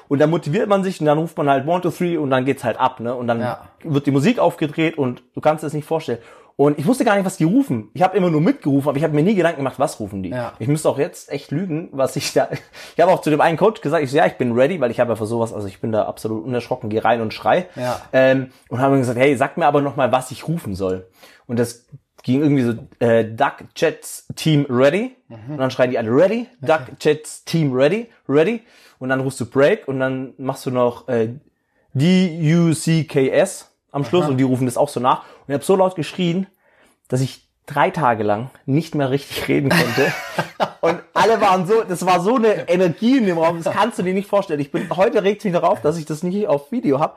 [0.10, 2.46] Und dann motiviert man sich und dann ruft man halt one, two, three und dann
[2.46, 3.16] geht's halt ab, ne?
[3.16, 3.62] Und dann Ja.
[3.84, 6.20] wird die Musik aufgedreht und du kannst es nicht vorstellen.
[6.56, 7.90] Und ich wusste gar nicht, was die rufen.
[7.94, 10.30] Ich habe immer nur mitgerufen, aber ich habe mir nie Gedanken gemacht, was rufen die.
[10.30, 10.54] Ja.
[10.60, 12.50] Ich müsste auch jetzt echt lügen, was ich da.
[12.96, 14.92] Ich habe auch zu dem einen Coach gesagt, ich so, ja, ich bin ready, weil
[14.92, 17.68] ich habe ja für sowas, also ich bin da absolut unerschrocken, geh rein und schrei.
[17.76, 18.02] Ja.
[18.14, 21.08] Ähm, und habe gesagt, hey, sag mir aber noch mal, was ich rufen soll.
[21.48, 21.88] Und das
[22.22, 25.16] ging irgendwie so, äh, Duck Jets Team ready.
[25.50, 28.62] Und dann schreien die alle ready, Duck Jets Team ready, ready.
[29.00, 31.30] Und dann rufst du Break und dann machst du noch äh,
[31.94, 35.20] D-U-C-K-S am Schluss und die rufen das auch so nach.
[35.20, 36.48] Und ich habe so laut geschrien,
[37.08, 40.12] dass ich drei Tage lang nicht mehr richtig reden konnte.
[40.82, 44.04] und alle waren so, das war so eine Energie in dem Raum, das kannst du
[44.04, 44.60] dir nicht vorstellen.
[44.60, 47.16] Ich bin, heute regt mich darauf, dass ich das nicht auf Video habe.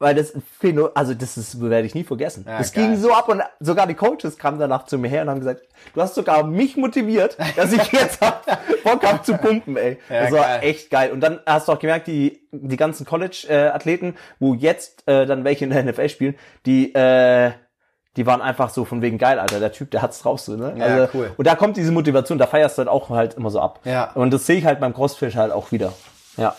[0.00, 0.32] Weil das,
[0.62, 2.44] Phäno- also das ist, werde ich nie vergessen.
[2.46, 2.86] Ja, das geil.
[2.86, 5.62] ging so ab und sogar die Coaches kamen danach zu mir her und haben gesagt,
[5.92, 8.46] du hast sogar mich motiviert, dass ich jetzt hab
[8.84, 9.98] Bock hab zu pumpen, ey.
[10.08, 10.58] Ja, das war geil.
[10.62, 11.10] echt geil.
[11.10, 15.64] Und dann hast du auch gemerkt, die, die ganzen College-Athleten, wo jetzt äh, dann welche
[15.64, 17.50] in der NFL spielen, die, äh,
[18.16, 19.58] die waren einfach so von wegen geil, Alter.
[19.58, 20.74] Der Typ, der hat's drauf so, ne?
[20.76, 21.32] Ja, cool.
[21.36, 23.80] Und da kommt diese Motivation, da feierst du halt auch halt immer so ab.
[23.84, 24.12] Ja.
[24.14, 25.92] Und das sehe ich halt beim Crossfish halt auch wieder.
[26.36, 26.54] Ja.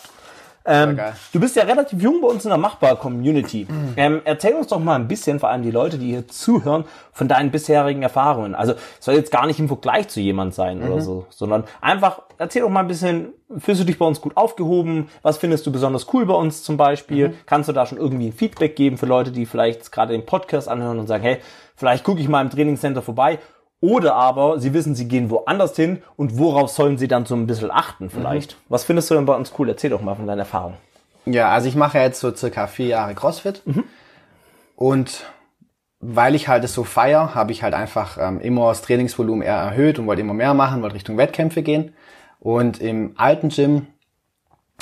[0.64, 0.98] Ähm,
[1.32, 3.66] du bist ja relativ jung bei uns in der Machbar-Community.
[3.96, 7.28] Ähm, erzähl uns doch mal ein bisschen, vor allem die Leute, die hier zuhören, von
[7.28, 8.54] deinen bisherigen Erfahrungen.
[8.54, 12.22] Also es soll jetzt gar nicht im Vergleich zu jemand sein oder so, sondern einfach
[12.38, 15.08] erzähl doch mal ein bisschen, fühlst du dich bei uns gut aufgehoben?
[15.22, 17.34] Was findest du besonders cool bei uns zum Beispiel?
[17.46, 20.68] Kannst du da schon irgendwie ein Feedback geben für Leute, die vielleicht gerade den Podcast
[20.68, 21.38] anhören und sagen, hey,
[21.76, 23.38] vielleicht gucke ich mal im Trainingscenter vorbei.
[23.80, 27.46] Oder aber sie wissen, sie gehen woanders hin und worauf sollen sie dann so ein
[27.46, 28.56] bisschen achten vielleicht?
[28.68, 29.68] Was findest du denn bei uns cool?
[29.68, 30.74] Erzähl doch mal von deiner Erfahrung.
[31.24, 33.62] Ja, also ich mache jetzt so circa vier Jahre CrossFit.
[34.76, 35.24] Und
[36.00, 39.56] weil ich halt es so feier, habe ich halt einfach ähm, immer das Trainingsvolumen eher
[39.56, 41.94] erhöht und wollte immer mehr machen, wollte Richtung Wettkämpfe gehen.
[42.38, 43.86] Und im alten Gym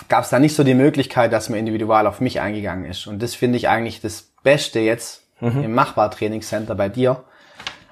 [0.09, 3.09] gab es da nicht so die Möglichkeit, dass man individual auf mich eingegangen ist.
[3.09, 7.23] Und das finde ich eigentlich das Beste jetzt im Machbar-Trainingscenter bei dir,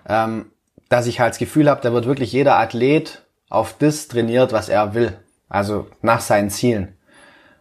[0.09, 0.47] ähm,
[0.89, 4.69] dass ich halt das Gefühl habe, da wird wirklich jeder Athlet auf das trainiert, was
[4.69, 5.19] er will.
[5.49, 6.97] Also nach seinen Zielen.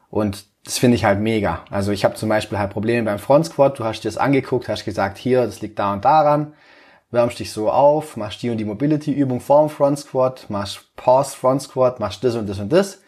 [0.09, 1.63] Und das finde ich halt mega.
[1.69, 3.77] Also ich habe zum Beispiel halt Probleme beim Front Squat.
[3.77, 6.53] Du hast dir das angeguckt, hast gesagt, hier, das liegt da und daran.
[7.11, 11.61] Wärmst dich so auf, machst die und die Mobility-Übung vorm Front Squat, machst Pause Front
[11.61, 13.01] Squat, machst das und das und das.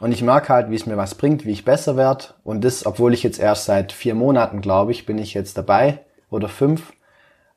[0.00, 2.26] Und ich merke halt, wie es mir was bringt, wie ich besser werde.
[2.44, 6.00] Und das, obwohl ich jetzt erst seit vier Monaten, glaube ich, bin ich jetzt dabei
[6.30, 6.92] oder fünf.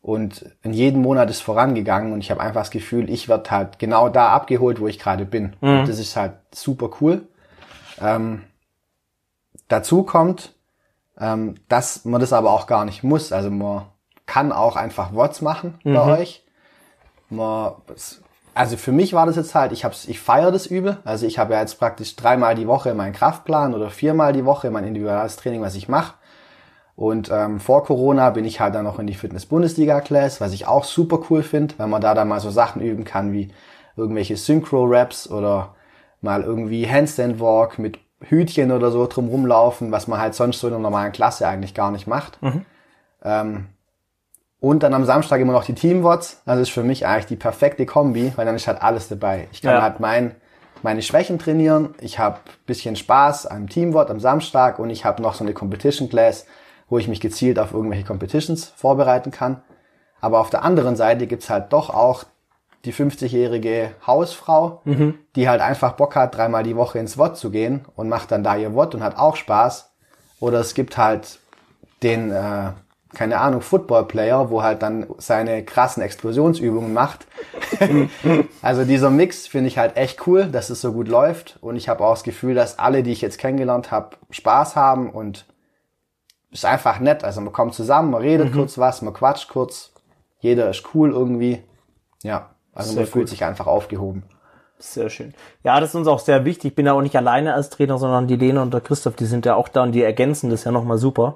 [0.05, 3.79] Und in jedem Monat ist vorangegangen und ich habe einfach das Gefühl, ich werde halt
[3.79, 5.55] genau da abgeholt, wo ich gerade bin.
[5.79, 7.27] Und das ist halt super cool.
[7.99, 8.43] Ähm,
[9.67, 10.53] dazu kommt,
[11.19, 13.31] ähm, dass man das aber auch gar nicht muss.
[13.31, 13.87] Also man
[14.27, 16.45] kann auch einfach Wots machen bei euch.
[17.31, 17.71] Man,
[18.53, 20.99] also für mich war das jetzt halt, ich hab's, ich feiere das übel.
[21.03, 24.69] Also ich habe ja jetzt praktisch dreimal die Woche meinen Kraftplan oder viermal die Woche
[24.69, 26.13] mein individuelles Training, was ich mache.
[26.95, 30.86] Und ähm, vor Corona bin ich halt dann noch in die Fitness-Bundesliga-Class, was ich auch
[30.86, 33.51] super cool finde, weil man da dann mal so Sachen üben kann wie
[33.97, 35.75] irgendwelche Synchro-Raps oder
[36.21, 40.73] mal irgendwie Handstand-Walk mit Hütchen oder so drum rumlaufen, was man halt sonst so in
[40.73, 42.39] einer normalen Klasse eigentlich gar nicht macht.
[43.23, 43.67] Ähm,
[44.62, 46.41] und dann am Samstag immer noch die Team-Wots.
[46.45, 49.47] Also ist für mich eigentlich die perfekte Kombi, weil dann ist halt alles dabei.
[49.51, 49.81] Ich kann Ja.
[49.81, 50.36] halt mein,
[50.81, 55.36] meine Schwächen trainieren, ich habe bisschen Spaß am Teamwort am Samstag und ich habe noch
[55.36, 56.45] so eine Competition Class,
[56.89, 59.62] wo ich mich gezielt auf irgendwelche Competitions vorbereiten kann.
[60.21, 62.26] Aber auf der anderen Seite gibt's halt doch auch
[62.86, 64.82] die 50-jährige Hausfrau,
[65.36, 68.43] die halt einfach Bock hat, dreimal die Woche ins Wort zu gehen und macht dann
[68.43, 69.91] da ihr Wort und hat auch Spaß.
[70.39, 71.39] Oder es gibt halt
[72.04, 72.71] den äh,
[73.15, 77.26] keine Ahnung, Football-Player, wo halt dann seine krassen Explosionsübungen macht.
[78.62, 81.58] also dieser Mix finde ich halt echt cool, dass es so gut läuft.
[81.62, 85.10] Und ich habe auch das Gefühl, dass alle, die ich jetzt kennengelernt habe, Spaß haben
[85.10, 85.45] und
[86.55, 87.23] ist einfach nett.
[87.23, 88.57] Also man kommt zusammen, man redet mhm.
[88.57, 89.91] kurz was, man quatscht kurz.
[90.39, 91.61] Jeder ist cool irgendwie.
[92.23, 94.23] Ja, also sehr man fühlt sich einfach aufgehoben.
[94.77, 95.33] Sehr schön.
[95.63, 96.71] Ja, das ist uns auch sehr wichtig.
[96.71, 99.25] Ich bin ja auch nicht alleine als Trainer, sondern die Lena und der Christoph, die
[99.25, 101.35] sind ja auch da und die ergänzen das ja nochmal super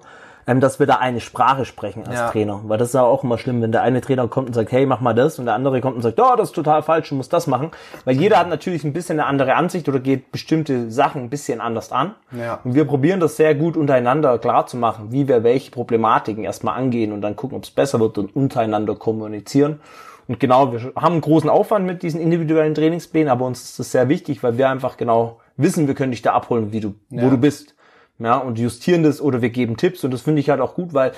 [0.50, 2.30] ähm, dass wir da eine Sprache sprechen als ja.
[2.32, 2.62] Trainer.
[2.64, 4.88] Weil das ist ja auch immer schlimm, wenn der eine Trainer kommt und sagt, hey,
[4.88, 7.16] mach mal das und der andere kommt und sagt, oh, das ist total falsch, du
[7.16, 7.70] musst das machen.
[8.04, 11.62] Weil jeder hat natürlich ein bisschen eine andere Ansicht oder geht bestimmte Sachen ein bisschen
[11.62, 12.16] anders an.
[12.32, 12.62] Ja.
[12.64, 16.80] Und wir probieren das sehr gut untereinander klar zu machen, wie wir welche Problematiken erstmal
[16.80, 19.80] angehen und dann gucken, ob es besser wird und untereinander kommunizieren.
[20.28, 23.92] Und genau, wir haben einen großen Aufwand mit diesen individuellen Trainingsplänen, aber uns ist das
[23.92, 27.24] sehr wichtig, weil wir einfach genau wissen, wir können dich da abholen, wie du, ja.
[27.24, 27.76] wo du bist
[28.20, 30.94] ja, und justieren das oder wir geben Tipps und das finde ich halt auch gut,
[30.94, 31.14] weil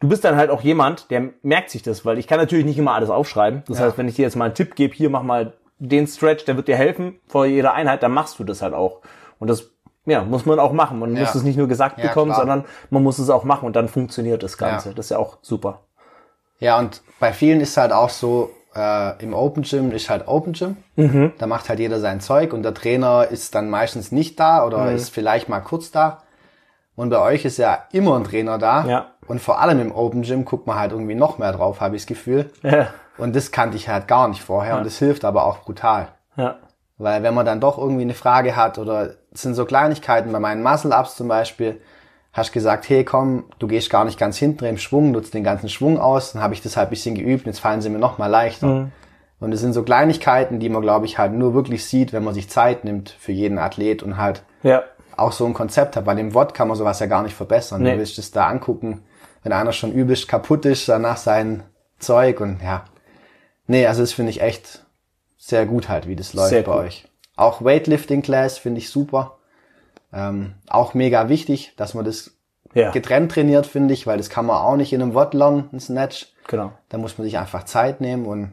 [0.00, 2.78] du bist dann halt auch jemand, der merkt sich das, weil ich kann natürlich nicht
[2.78, 3.62] immer alles aufschreiben.
[3.66, 3.84] Das ja.
[3.84, 6.56] heißt, wenn ich dir jetzt mal einen Tipp gebe, hier mach mal den Stretch, der
[6.56, 9.00] wird dir helfen vor jeder Einheit, dann machst du das halt auch.
[9.38, 9.70] Und das
[10.06, 10.98] ja, muss man auch machen.
[10.98, 11.20] Man ja.
[11.20, 12.40] muss es nicht nur gesagt ja, bekommen, klar.
[12.40, 14.94] sondern man muss es auch machen und dann funktioniert das Ganze.
[14.94, 15.80] Das ist ja auch super.
[16.58, 20.52] Ja, und bei vielen ist halt auch so, äh, im Open Gym ist halt Open
[20.52, 20.76] Gym.
[20.96, 21.32] Mhm.
[21.38, 24.84] Da macht halt jeder sein Zeug und der Trainer ist dann meistens nicht da oder
[24.84, 24.96] mhm.
[24.96, 26.22] ist vielleicht mal kurz da.
[26.96, 28.86] Und bei euch ist ja immer ein Trainer da.
[28.86, 29.06] Ja.
[29.26, 32.02] Und vor allem im Open Gym guckt man halt irgendwie noch mehr drauf, habe ich
[32.02, 32.50] das Gefühl.
[32.62, 32.88] Ja.
[33.18, 34.74] Und das kannte ich halt gar nicht vorher.
[34.74, 34.78] Ja.
[34.78, 36.08] Und das hilft aber auch brutal.
[36.36, 36.56] Ja.
[36.98, 40.38] Weil wenn man dann doch irgendwie eine Frage hat oder es sind so Kleinigkeiten, bei
[40.38, 41.80] meinen Muscle-Ups zum Beispiel,
[42.32, 45.68] hast gesagt, hey komm, du gehst gar nicht ganz hinten im Schwung, nutzt den ganzen
[45.68, 48.26] Schwung aus, dann habe ich das halt bisschen geübt jetzt fallen sie mir noch mal
[48.26, 48.66] leichter.
[48.66, 48.92] Mhm.
[49.40, 52.34] Und es sind so Kleinigkeiten, die man, glaube ich, halt nur wirklich sieht, wenn man
[52.34, 54.84] sich Zeit nimmt für jeden Athlet und halt ja
[55.16, 56.04] auch so ein Konzept hat.
[56.04, 57.82] Bei dem Wort kann man sowas ja gar nicht verbessern.
[57.82, 57.92] Nee.
[57.92, 59.02] Du willst es da angucken,
[59.42, 61.62] wenn einer schon übelst kaputt ist, danach sein
[61.98, 62.84] Zeug und ja.
[63.66, 64.84] Nee, also das finde ich echt
[65.38, 66.80] sehr gut halt, wie das läuft sehr bei gut.
[66.82, 67.08] euch.
[67.36, 69.38] Auch Weightlifting Class finde ich super.
[70.12, 72.36] Ähm, auch mega wichtig, dass man das
[72.74, 72.90] ja.
[72.90, 75.80] getrennt trainiert, finde ich, weil das kann man auch nicht in einem Wort lernen, ein
[75.80, 76.32] Snatch.
[76.46, 76.72] Genau.
[76.88, 78.52] Da muss man sich einfach Zeit nehmen und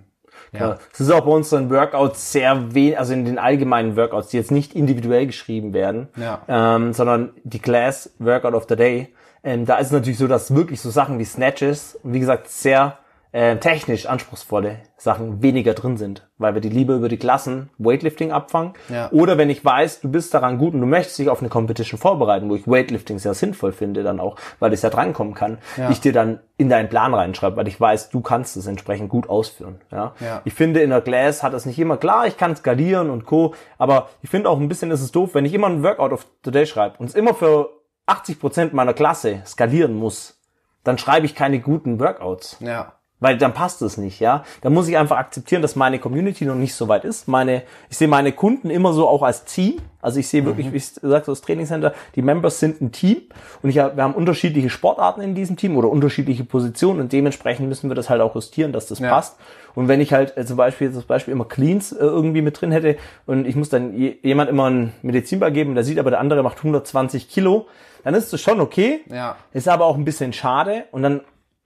[0.51, 0.77] ja.
[0.93, 4.51] Es ist auch bei unseren Workouts sehr wenig, also in den allgemeinen Workouts, die jetzt
[4.51, 6.41] nicht individuell geschrieben werden, ja.
[6.47, 9.13] ähm, sondern die Class Workout of the Day.
[9.43, 12.97] Ähm, da ist es natürlich so, dass wirklich so Sachen wie Snatches, wie gesagt, sehr
[13.33, 18.31] äh, technisch anspruchsvolle Sachen weniger drin sind, weil wir die lieber über die Klassen Weightlifting
[18.31, 18.73] abfangen.
[18.89, 19.09] Ja.
[19.11, 21.97] Oder wenn ich weiß, du bist daran gut und du möchtest dich auf eine Competition
[21.97, 25.89] vorbereiten, wo ich Weightlifting sehr sinnvoll finde dann auch, weil ich ja drankommen kann, ja.
[25.89, 29.29] ich dir dann in deinen Plan reinschreibe, weil ich weiß, du kannst es entsprechend gut
[29.29, 29.79] ausführen.
[29.91, 30.13] Ja?
[30.19, 30.41] ja.
[30.43, 33.55] Ich finde, in der Glass hat es nicht immer, klar, ich kann skalieren und Co.,
[33.77, 36.27] aber ich finde auch ein bisschen ist es doof, wenn ich immer ein Workout of
[36.43, 37.69] the Day schreibe und es immer für
[38.07, 40.37] 80 Prozent meiner Klasse skalieren muss,
[40.83, 42.57] dann schreibe ich keine guten Workouts.
[42.59, 42.93] Ja.
[43.21, 44.43] Weil dann passt es nicht, ja.
[44.61, 47.27] Da muss ich einfach akzeptieren, dass meine Community noch nicht so weit ist.
[47.27, 49.75] Meine, ich sehe meine Kunden immer so auch als Team.
[50.01, 50.73] Also ich sehe wirklich, mhm.
[50.73, 53.21] wie ich sagte, das Trainingscenter, die Members sind ein Team
[53.61, 57.91] und ich, wir haben unterschiedliche Sportarten in diesem Team oder unterschiedliche Positionen und dementsprechend müssen
[57.91, 59.11] wir das halt auch justieren, dass das ja.
[59.11, 59.37] passt.
[59.75, 62.71] Und wenn ich halt äh, zum Beispiel, zum Beispiel immer Cleans äh, irgendwie mit drin
[62.71, 66.19] hätte und ich muss dann je, jemand immer einen Medizinball geben, der sieht aber, der
[66.19, 67.67] andere macht 120 Kilo,
[68.03, 69.01] dann ist das schon okay.
[69.11, 69.35] Ja.
[69.53, 71.21] Ist aber auch ein bisschen schade und dann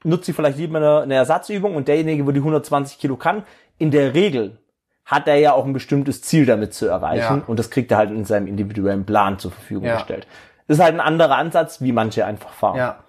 [0.05, 3.43] nutze ich vielleicht lieber eine, eine Ersatzübung und derjenige, wo die 120 Kilo kann,
[3.77, 4.57] in der Regel
[5.03, 7.43] hat er ja auch ein bestimmtes Ziel damit zu erreichen ja.
[7.45, 9.95] und das kriegt er halt in seinem individuellen Plan zur Verfügung ja.
[9.95, 10.27] gestellt.
[10.67, 12.77] Das ist halt ein anderer Ansatz, wie manche einfach fahren.
[12.77, 12.99] Ja.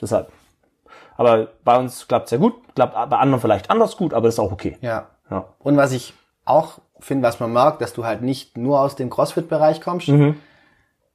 [0.00, 0.30] Deshalb.
[1.16, 4.34] Aber bei uns klappt es ja gut, klappt bei anderen vielleicht anders gut, aber das
[4.34, 4.76] ist auch okay.
[4.80, 5.06] Ja.
[5.30, 5.46] ja.
[5.58, 6.14] Und was ich
[6.44, 10.36] auch finde, was man merkt, dass du halt nicht nur aus dem CrossFit-Bereich kommst, mhm.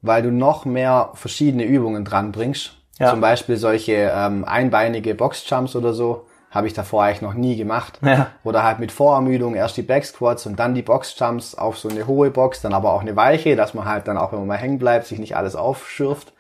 [0.02, 2.77] weil du noch mehr verschiedene Übungen dran bringst.
[3.00, 3.10] Ja.
[3.12, 8.00] Zum Beispiel solche ähm, einbeinige Boxjumps oder so habe ich davor eigentlich noch nie gemacht.
[8.02, 8.28] Ja.
[8.44, 12.32] Oder halt mit Vorermüdung erst die Backsquats und dann die Boxjumps auf so eine hohe
[12.32, 14.80] Box, dann aber auch eine weiche, dass man halt dann auch, wenn man mal hängen
[14.80, 16.34] bleibt, sich nicht alles aufschürft.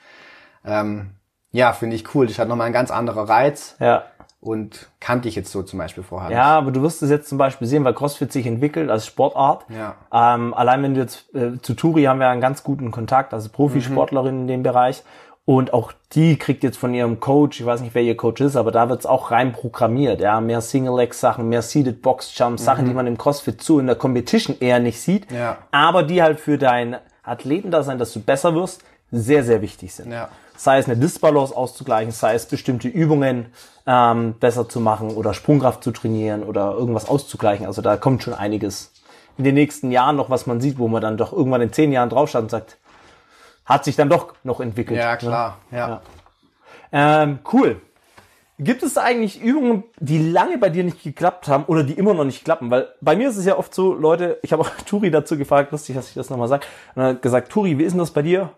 [0.66, 1.12] Ähm,
[1.52, 2.28] ja, finde ich cool.
[2.28, 3.76] Das hat nochmal ein ganz anderer Reiz.
[3.80, 4.04] Ja.
[4.40, 6.32] Und kannte ich jetzt so zum Beispiel vorher.
[6.32, 9.66] Ja, aber du wirst es jetzt zum Beispiel sehen, weil CrossFit sich entwickelt als Sportart.
[9.70, 9.96] Ja.
[10.14, 13.50] Ähm, allein wenn du jetzt äh, zu Turi haben wir einen ganz guten Kontakt, also
[13.50, 14.42] Profisportlerin mhm.
[14.42, 15.04] in dem Bereich.
[15.48, 18.58] Und auch die kriegt jetzt von ihrem Coach, ich weiß nicht, wer ihr Coach ist,
[18.58, 20.20] aber da wird's auch rein programmiert.
[20.20, 22.66] Ja, mehr Single-Leg-Sachen, mehr Seated Box-Jumps, mhm.
[22.66, 25.32] Sachen, die man im CrossFit zu in der Competition eher nicht sieht.
[25.32, 25.60] Ja.
[25.72, 30.12] Aber die halt für dein Athletendasein, dass du besser wirst, sehr, sehr wichtig sind.
[30.12, 30.28] Ja.
[30.58, 33.46] Sei es eine Disbalance auszugleichen, sei es bestimmte Übungen
[33.86, 37.66] ähm, besser zu machen oder Sprungkraft zu trainieren oder irgendwas auszugleichen.
[37.66, 38.92] Also da kommt schon einiges
[39.38, 41.94] in den nächsten Jahren noch, was man sieht, wo man dann doch irgendwann in zehn
[41.94, 42.76] Jahren draufschaut und sagt,
[43.68, 44.98] hat sich dann doch noch entwickelt.
[44.98, 45.60] Ja, klar.
[45.70, 45.78] Ne?
[45.78, 45.88] Ja.
[45.90, 46.02] ja.
[47.24, 47.82] Ähm, cool.
[48.60, 52.24] Gibt es eigentlich Übungen, die lange bei dir nicht geklappt haben oder die immer noch
[52.24, 52.72] nicht klappen?
[52.72, 55.72] Weil bei mir ist es ja oft so, Leute, ich habe auch Turi dazu gefragt,
[55.72, 58.12] lustig, dass ich das nochmal sage, und er hat gesagt, Turi, wie ist denn das
[58.12, 58.50] bei dir?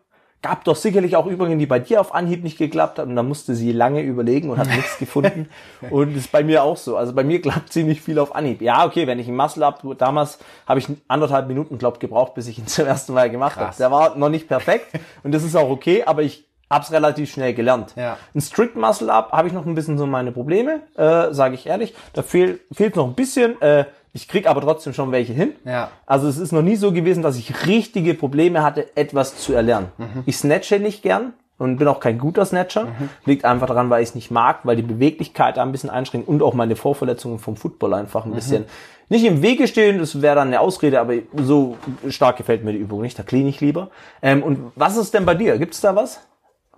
[0.42, 3.10] Gab doch sicherlich auch Übungen, die bei dir auf Anhieb nicht geklappt haben.
[3.10, 5.50] Und dann musste sie lange überlegen und hat nichts gefunden.
[5.90, 6.96] Und ist bei mir auch so.
[6.96, 8.62] Also bei mir klappt ziemlich viel auf Anhieb.
[8.62, 12.48] Ja, okay, wenn ich einen Muscle up, damals habe ich anderthalb Minuten, glaub, gebraucht, bis
[12.48, 13.76] ich ihn zum ersten Mal gemacht habe.
[13.78, 14.88] Der war noch nicht perfekt
[15.24, 17.94] und das ist auch okay, aber ich hab's relativ schnell gelernt.
[17.96, 18.18] Ja.
[18.34, 21.66] Ein Strict Muscle Up habe ich noch ein bisschen so meine Probleme, äh, sage ich
[21.66, 21.96] ehrlich.
[22.14, 23.62] Da fehl, fehlt noch ein bisschen.
[23.62, 25.54] Äh, ich krieg aber trotzdem schon welche hin.
[25.66, 25.92] Ja.
[26.06, 29.90] Also es ist noch nie so gewesen, dass ich richtige Probleme hatte, etwas zu erlernen.
[30.26, 32.88] Ich snatche nicht gern und bin auch kein guter Snatcher.
[33.26, 36.28] Liegt einfach daran, weil ich es nicht mag, weil die Beweglichkeit da ein bisschen einschränkt
[36.28, 38.66] und auch meine Vorverletzungen vom Football einfach ein bisschen
[39.10, 40.00] nicht im Wege stehen.
[40.00, 43.20] Das wäre dann eine Ausrede, aber so stark gefällt mir die Übung nicht.
[43.20, 43.90] Da clean ich lieber.
[44.22, 45.58] Ähm, und was ist denn bei dir?
[45.58, 46.22] Gibt's da was?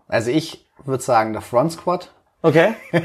[0.08, 2.12] Also ich würde sagen, der Front Squat.
[2.42, 2.74] Okay.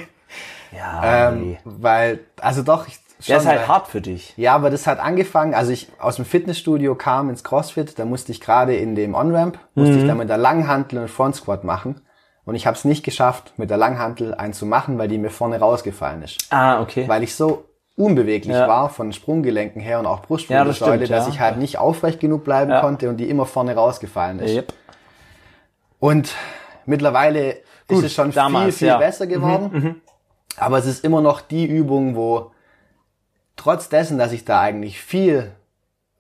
[0.77, 4.35] ja, Ähm, weil, also doch, ich, der ist halt hart für dich.
[4.37, 8.33] Ja, aber das hat angefangen, also ich aus dem Fitnessstudio kam ins CrossFit, da musste
[8.33, 10.01] ich gerade in dem On-Ramp, musste Mhm.
[10.01, 12.01] ich dann mit der Langhantel einen Front Squat machen.
[12.45, 15.31] Und ich habe es nicht geschafft, mit der Langhantel einen zu machen, weil die mir
[15.31, 16.39] vorne rausgefallen ist.
[16.51, 17.09] Ah, okay.
[17.09, 17.65] Weil ich so
[17.97, 18.69] unbeweglich Ja.
[18.69, 21.33] war von Sprunggelenken her und auch Ja, das Brustwirbelsäule, dass ja.
[21.33, 24.55] ich halt nicht aufrecht genug bleiben konnte und die immer vorne rausgefallen ist.
[24.55, 24.73] Yep.
[25.99, 26.35] Und
[26.85, 27.57] mittlerweile
[27.89, 30.03] Gut, ist es schon damals, viel, viel besser geworden.
[30.59, 32.53] Aber es ist immer noch die Übung, wo
[33.57, 35.51] trotz dessen, dass ich da eigentlich viel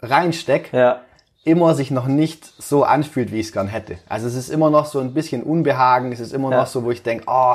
[0.00, 1.00] reinsteck, Ja.
[1.44, 3.98] immer sich noch nicht so anfühlt, wie ich es gern hätte.
[4.08, 6.58] Also es ist immer noch so ein bisschen Unbehagen, es ist immer Ja.
[6.58, 7.54] noch so, wo ich denke, oh,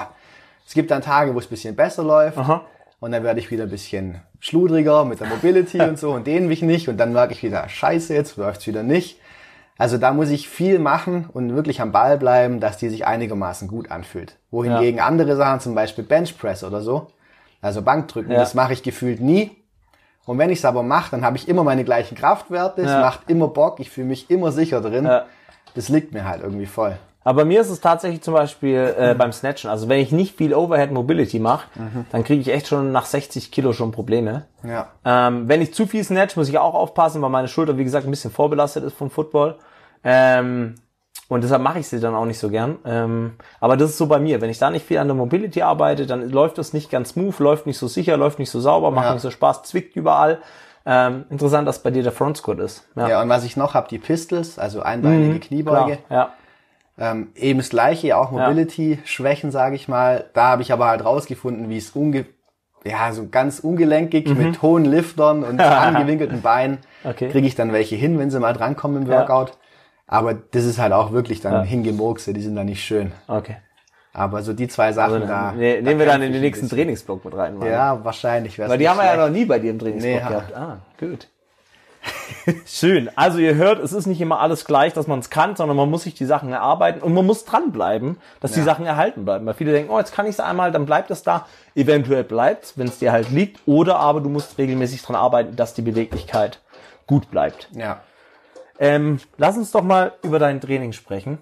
[0.66, 2.38] es gibt dann Tage, wo es ein bisschen besser läuft.
[2.38, 2.62] Aha.
[3.00, 6.48] Und dann werde ich wieder ein bisschen schludriger mit der Mobility und so und dehne
[6.48, 9.20] mich nicht und dann merke ich wieder, scheiße, jetzt läuft's wieder nicht.
[9.78, 13.68] Also da muss ich viel machen und wirklich am Ball bleiben, dass die sich einigermaßen
[13.68, 14.38] gut anfühlt.
[14.52, 17.08] Wohingegen andere Sachen, zum Beispiel Benchpress oder so,
[17.62, 18.38] also Bankdrücken, Ja.
[18.40, 19.52] das mache ich gefühlt nie.
[20.26, 23.02] Und wenn ich es aber mache, dann habe ich immer meine gleichen Kraftwerte, es Ja.
[23.02, 25.06] macht immer Bock, ich fühle mich immer sicher drin.
[25.06, 25.26] Ja.
[25.76, 26.98] Das liegt mir halt irgendwie voll.
[27.24, 30.54] Aber mir ist es tatsächlich zum Beispiel äh, beim Snatchen, also wenn ich nicht viel
[30.56, 31.68] Overhead Mobility mache,
[32.12, 34.46] dann kriege ich echt schon nach 60 Kilo schon Probleme.
[34.64, 34.88] Ja.
[35.06, 38.06] Ähm, wenn ich zu viel snatch, muss ich auch aufpassen, weil meine Schulter, wie gesagt,
[38.06, 39.58] ein bisschen vorbelastet ist vom Football.
[40.04, 40.76] Ähm,
[41.28, 42.80] und deshalb mache ich sie dann auch nicht so gern.
[42.86, 44.42] Ähm, aber das ist so bei mir.
[44.42, 47.40] Wenn ich da nicht viel an der Mobility arbeite, dann läuft das nicht ganz smooth,
[47.40, 49.14] läuft nicht so sicher, läuft nicht so sauber, macht Ja.
[49.14, 50.40] nicht so Spaß, zwickt überall.
[50.86, 52.88] Ähm, interessant, dass bei dir der Front Squat ist.
[52.96, 53.22] Ja.
[53.22, 55.94] und was ich noch habe, die Pistols, also einbeinige Kniebeuge.
[55.94, 56.06] Mhm.
[56.08, 56.34] Klar,
[56.98, 57.12] ja.
[57.12, 60.26] Ähm, eben das gleiche, auch Mobility-Schwächen, sage ich mal.
[60.34, 62.26] Da habe ich aber halt rausgefunden, wie es unge
[62.84, 67.30] ja, so ganz ungelenkig mit hohen Liftern und angewinkelten Beinen Okay.
[67.30, 69.58] kriege ich dann welche hin, wenn sie mal drankommen im Workout.
[70.12, 73.14] Aber das ist halt auch wirklich dann hingemurkse, die sind dann nicht schön.
[73.28, 73.56] Okay.
[74.14, 75.54] Aber so die zwei Sachen da.
[75.54, 76.78] Ne, nehmen wir dann in den nächsten bisschen.
[76.78, 77.58] Trainingsblock mit rein.
[77.58, 77.70] Mann.
[77.70, 78.60] Ja, wahrscheinlich.
[78.60, 79.28] Weil die haben wir ja schlecht.
[79.30, 80.54] noch nie bei dir im Trainingsblock Nee, gehabt.
[80.54, 81.28] Ah, gut.
[82.66, 83.10] Schön.
[83.16, 85.90] Also ihr hört, es ist nicht immer alles gleich, dass man es kann, sondern man
[85.90, 88.66] muss sich die Sachen erarbeiten und man muss dranbleiben, dass die Ja.
[88.66, 89.46] Sachen erhalten bleiben.
[89.46, 91.46] Weil viele denken, oh, jetzt kann ich es einmal, dann bleibt es da.
[91.76, 93.62] Eventuell bleibt wenn es dir halt liegt.
[93.66, 96.60] Oder aber du musst regelmäßig dran arbeiten, dass die Beweglichkeit
[97.08, 97.70] gut bleibt.
[97.74, 98.02] Ja.
[98.82, 101.38] Ähm, lass uns doch mal über dein Training sprechen.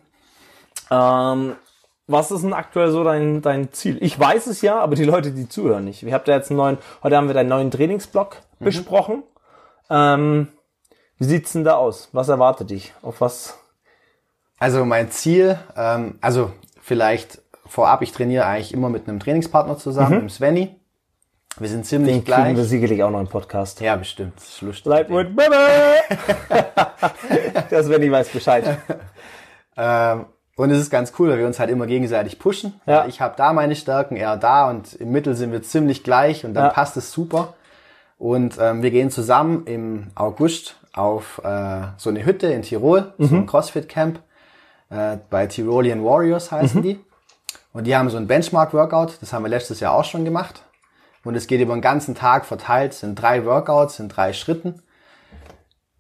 [0.91, 1.55] Ähm,
[2.05, 3.97] was ist denn aktuell so dein, dein Ziel?
[4.01, 6.05] Ich weiß es ja, aber die Leute, die zuhören nicht.
[6.05, 9.23] Wir habt ja jetzt einen neuen, heute haben wir deinen neuen Trainingsblock besprochen.
[9.89, 10.49] Ähm,
[11.17, 12.09] wie sieht's denn da aus?
[12.11, 12.93] Was erwartet dich?
[13.01, 13.57] Auf was?
[14.57, 20.11] Also mein Ziel, ähm, also vielleicht vorab, ich trainiere eigentlich immer mit einem Trainingspartner zusammen,
[20.11, 20.78] mit dem Svenny.
[21.59, 22.67] Wir sind ziemlich Den kriegen wir gleich.
[22.67, 23.81] sicherlich auch noch im Podcast.
[23.81, 24.33] Ja, bestimmt.
[24.61, 24.85] Lustig.
[24.85, 25.55] Lightwood Baby!
[27.69, 28.77] das, wenn ich weiß Bescheid.
[29.81, 30.25] Ähm,
[30.57, 32.73] und es ist ganz cool, weil wir uns halt immer gegenseitig pushen.
[32.85, 33.05] Ja.
[33.05, 36.53] Ich habe da meine Stärken, er da und im Mittel sind wir ziemlich gleich und
[36.53, 36.69] dann Ja.
[36.71, 37.53] passt es super.
[38.17, 43.27] Und ähm, wir gehen zusammen im August auf äh, so eine Hütte in Tirol, so
[43.33, 43.41] Mhm.
[43.43, 44.19] ein CrossFit-Camp.
[44.89, 46.55] Äh, bei Tyrolean Warriors Mhm.
[46.57, 46.99] heißen die.
[47.71, 50.63] Und die haben so ein Benchmark-Workout, das haben wir letztes Jahr auch schon gemacht.
[51.23, 54.81] Und es geht über den ganzen Tag verteilt, sind drei Workouts in drei Schritten.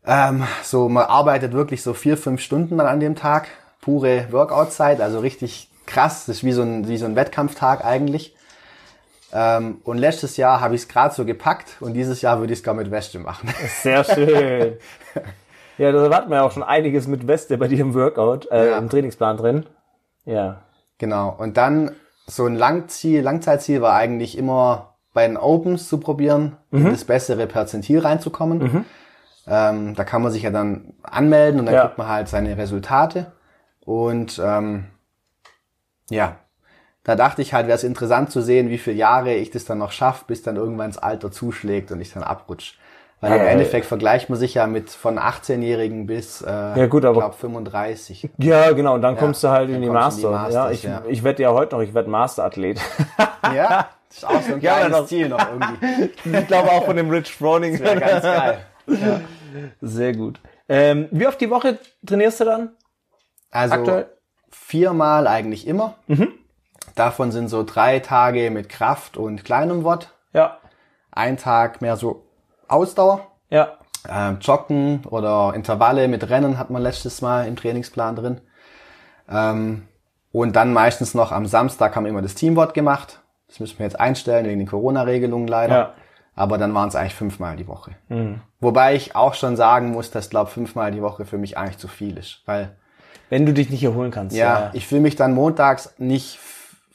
[0.05, 3.47] Ähm, so, man arbeitet wirklich so vier, fünf Stunden dann an dem Tag.
[3.81, 6.25] Pure Workout-Zeit, also richtig krass.
[6.25, 8.35] Das ist wie so ein, wie so ein Wettkampftag eigentlich.
[9.31, 12.59] Ähm, und letztes Jahr habe ich es gerade so gepackt und dieses Jahr würde ich
[12.59, 13.49] es gar mit Weste machen.
[13.81, 14.77] Sehr schön.
[15.77, 18.71] Ja, da hatten wir ja auch schon einiges mit Weste bei dir im Workout, äh,
[18.71, 18.77] Ja.
[18.77, 19.65] im Trainingsplan drin.
[20.25, 20.61] Ja.
[20.97, 21.35] genau.
[21.37, 21.91] Und dann
[22.27, 27.47] so ein Langziel, Langzeitziel war eigentlich immer bei den Opens zu probieren, in das bessere
[27.47, 28.85] Perzentil reinzukommen.
[29.47, 31.81] Ähm, da kann man sich ja dann anmelden und dann Ja.
[31.85, 33.31] kriegt man halt seine Resultate.
[33.83, 34.85] Und ähm,
[36.09, 36.35] ja,
[37.03, 39.79] da dachte ich halt, wäre es interessant zu sehen, wie viele Jahre ich das dann
[39.79, 42.77] noch schaffe, bis dann irgendwann das Alter zuschlägt und ich dann abrutsch.
[43.21, 43.47] Weil im.
[43.47, 47.35] Endeffekt vergleicht man sich ja mit von 18-Jährigen bis, äh, Ja, gut, aber- ich glaube
[47.35, 48.29] 35.
[48.37, 48.93] Ja, genau.
[48.95, 50.19] Und dann kommst du halt in die Master.
[50.29, 51.01] die ja, Masters, ich, ja.
[51.07, 52.79] ich werde ja heute noch, ich werde Masterathlet.
[53.53, 56.09] Ja, das ist auch so ein Ja, kleines noch- Ziel noch irgendwie.
[56.37, 57.79] ich glaube auch von dem Rich Froning.
[57.79, 58.59] Wäre ganz geil.
[59.81, 60.39] Sehr gut.
[60.67, 62.69] Ähm, wie oft die Woche trainierst du dann?
[63.51, 64.07] Also Aktuell?
[64.51, 65.95] viermal eigentlich immer.
[66.07, 66.29] Mhm.
[66.95, 70.13] Davon sind so drei Tage mit Kraft und kleinem Watt.
[70.33, 70.57] Ja.
[71.11, 72.25] Ein Tag mehr so
[72.67, 73.27] Ausdauer.
[73.49, 73.77] Ja.
[74.07, 78.41] Ähm, Joggen oder Intervalle mit Rennen hat man letztes Mal im Trainingsplan drin.
[79.29, 79.87] Ähm,
[80.31, 83.18] und dann meistens noch am Samstag haben wir immer das Teamwort gemacht.
[83.49, 85.75] Das müssen wir jetzt einstellen wegen den Corona-Regelungen leider.
[85.75, 85.93] Ja.
[86.35, 87.91] Aber dann waren es eigentlich fünfmal die Woche.
[88.61, 91.89] Wobei ich auch schon sagen muss, dass glaube fünfmal die Woche für mich eigentlich zu
[91.89, 92.43] viel ist.
[92.45, 92.77] Weil
[93.29, 94.37] Wenn du dich nicht erholen kannst.
[94.37, 96.39] ja, ich fühle mich dann montags nicht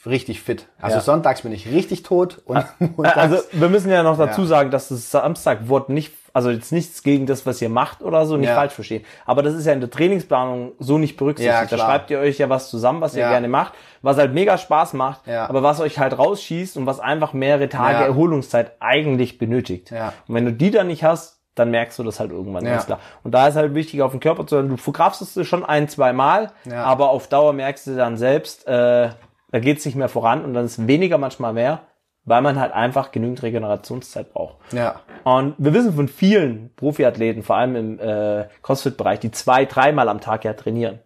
[0.07, 0.66] richtig fit.
[0.80, 1.02] Also Ja.
[1.02, 2.64] sonntags bin ich richtig tot und
[2.96, 4.46] montags, Also wir müssen ja noch dazu Ja.
[4.46, 8.36] sagen, dass das Samstagwort nicht, also jetzt nichts gegen das, was ihr macht oder so,
[8.36, 8.55] nicht Ja.
[8.55, 9.05] falsch verstehen.
[9.24, 11.72] Aber das ist ja in der Trainingsplanung so nicht berücksichtigt.
[11.72, 14.92] Da schreibt ihr euch ja was zusammen, was ihr gerne macht, was halt mega Spaß
[14.94, 18.05] macht, aber was euch halt rausschießt und was einfach mehrere Tage.
[18.05, 19.92] Erholungszeit eigentlich benötigt.
[19.92, 22.72] Und wenn du die dann nicht hast, dann merkst du das halt irgendwann, Ja.
[22.72, 22.98] ganz klar.
[23.22, 24.68] Und da ist halt wichtig, auf den Körper zu hören.
[24.70, 26.82] Du verkraftest es schon ein, zwei Mal, Ja.
[26.82, 29.11] aber auf Dauer merkst du dann selbst, äh,
[29.55, 31.82] da geht's nicht mehr voran und dann ist weniger manchmal mehr,
[32.24, 34.57] weil man halt einfach genügend Regenerationszeit braucht.
[34.72, 40.09] ja, Und wir wissen von vielen Profiathleten, vor allem im äh, CrossFit-Bereich, die zwei, dreimal
[40.09, 40.98] am Tag ja trainieren.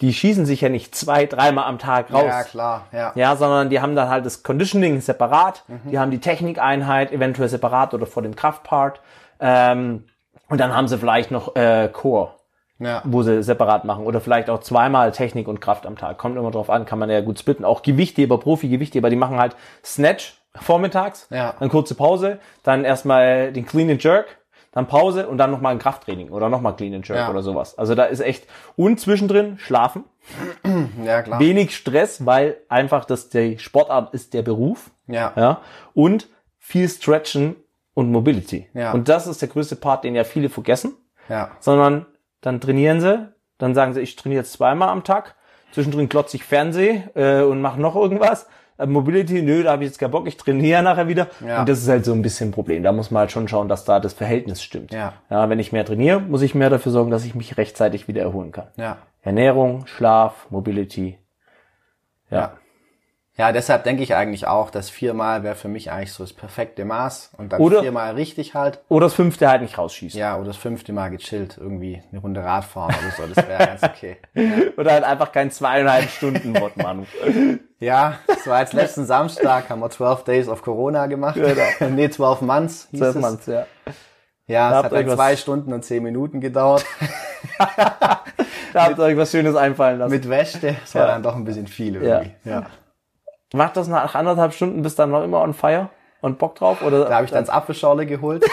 [0.00, 2.24] Die schießen sich ja nicht zwei, dreimal am Tag raus.
[2.26, 3.12] ja klar, ja.
[3.14, 7.94] Ja, sondern die haben dann halt das Conditioning separat, die haben die Technikeinheit eventuell separat
[7.94, 9.00] oder vor dem Kraftpart.
[9.38, 10.06] Ähm,
[10.48, 12.32] und dann haben sie vielleicht noch äh, Core,
[12.78, 13.02] ja.
[13.04, 14.04] wo sie separat machen.
[14.06, 16.18] Oder vielleicht auch zweimal Technik und Kraft am Tag.
[16.18, 17.64] Kommt immer drauf an, kann man ja gut splitten.
[17.64, 21.54] Auch Gewichtheber, Profi-Gewichtheber, die machen halt Snatch vormittags, Ja.
[21.58, 24.38] dann kurze Pause, dann erstmal den Clean and Jerk,
[24.72, 27.30] dann Pause und dann nochmal ein Krafttraining oder nochmal Clean and Jerk Ja.
[27.30, 27.76] oder sowas.
[27.78, 28.46] Also da ist echt,
[28.76, 30.04] und zwischendrin schlafen,
[31.04, 31.38] Ja, klar.
[31.40, 34.90] wenig Stress, weil einfach das die Sportart ist der Beruf.
[35.06, 35.32] Ja.
[35.36, 35.60] Ja.
[35.92, 37.56] Und viel Stretchen
[37.94, 38.68] und Mobility.
[38.74, 38.92] Ja.
[38.92, 40.96] Und das ist der größte Part, den ja viele vergessen,
[41.28, 41.50] Ja.
[41.60, 42.06] sondern
[42.44, 45.34] dann trainieren sie, dann sagen sie, ich trainiere jetzt zweimal am Tag,
[45.72, 48.48] zwischendrin klotze ich Fernseh äh, und mache noch irgendwas.
[48.76, 51.28] Äh, Mobility, nö, da habe ich jetzt keinen Bock, ich trainiere nachher wieder.
[51.46, 51.60] Ja.
[51.60, 52.82] Und das ist halt so ein bisschen ein Problem.
[52.82, 54.92] Da muss man halt schon schauen, dass da das Verhältnis stimmt.
[54.92, 55.14] Ja.
[55.30, 58.20] ja wenn ich mehr trainiere, muss ich mehr dafür sorgen, dass ich mich rechtzeitig wieder
[58.20, 58.68] erholen kann.
[58.76, 58.98] Ja.
[59.22, 61.18] Ernährung, Schlaf, Mobility.
[62.30, 62.38] Ja.
[62.38, 62.52] Ja.
[63.36, 66.84] Ja, deshalb denke ich eigentlich auch, dass viermal wäre für mich eigentlich so das perfekte
[66.84, 68.80] Maß und dann Oder- viermal richtig halt.
[68.88, 70.18] Oder das fünfte halt nicht rausschießen.
[70.20, 73.82] Ja, oder das fünfte Mal gechillt, irgendwie eine Runde Radfahren oder so, das wäre ganz
[73.82, 74.18] okay.
[74.76, 77.04] Oder halt einfach kein zweieinhalb Stunden Wort, Manu.
[77.80, 81.36] Ja, das war jetzt letzten Samstag, haben wir 12 Days of Corona gemacht.
[81.80, 83.20] nee, 12 Months hieß Zwölf es.
[83.20, 83.66] Manns, ja.
[84.46, 86.84] Ja, Da es hat ihr dann zwei Stunden und zehn Minuten gedauert.
[88.72, 90.12] Da habt ihr euch was Schönes einfallen lassen.
[90.12, 91.12] Mit Wäsche, das war Ja.
[91.12, 92.32] dann doch ein bisschen viel irgendwie.
[92.44, 92.64] Ja.
[93.54, 95.88] Macht das nach anderthalb Stunden, bist dann noch immer on fire
[96.20, 96.82] und Bock drauf?
[96.82, 97.04] Oder?
[97.04, 98.44] Da habe ich dann das Apfelschorle geholt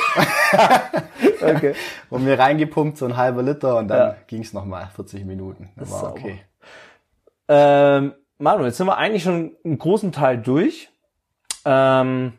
[1.42, 1.74] okay.
[2.10, 4.16] und mir reingepumpt, so ein halber Liter und dann Ja.
[4.28, 5.70] ging's noch nochmal 40 Minuten.
[5.76, 6.12] Das war sauber.
[6.20, 6.42] okay.
[7.48, 10.90] Ähm, Manu, jetzt sind wir eigentlich schon einen großen Teil durch.
[11.66, 12.34] Ähm,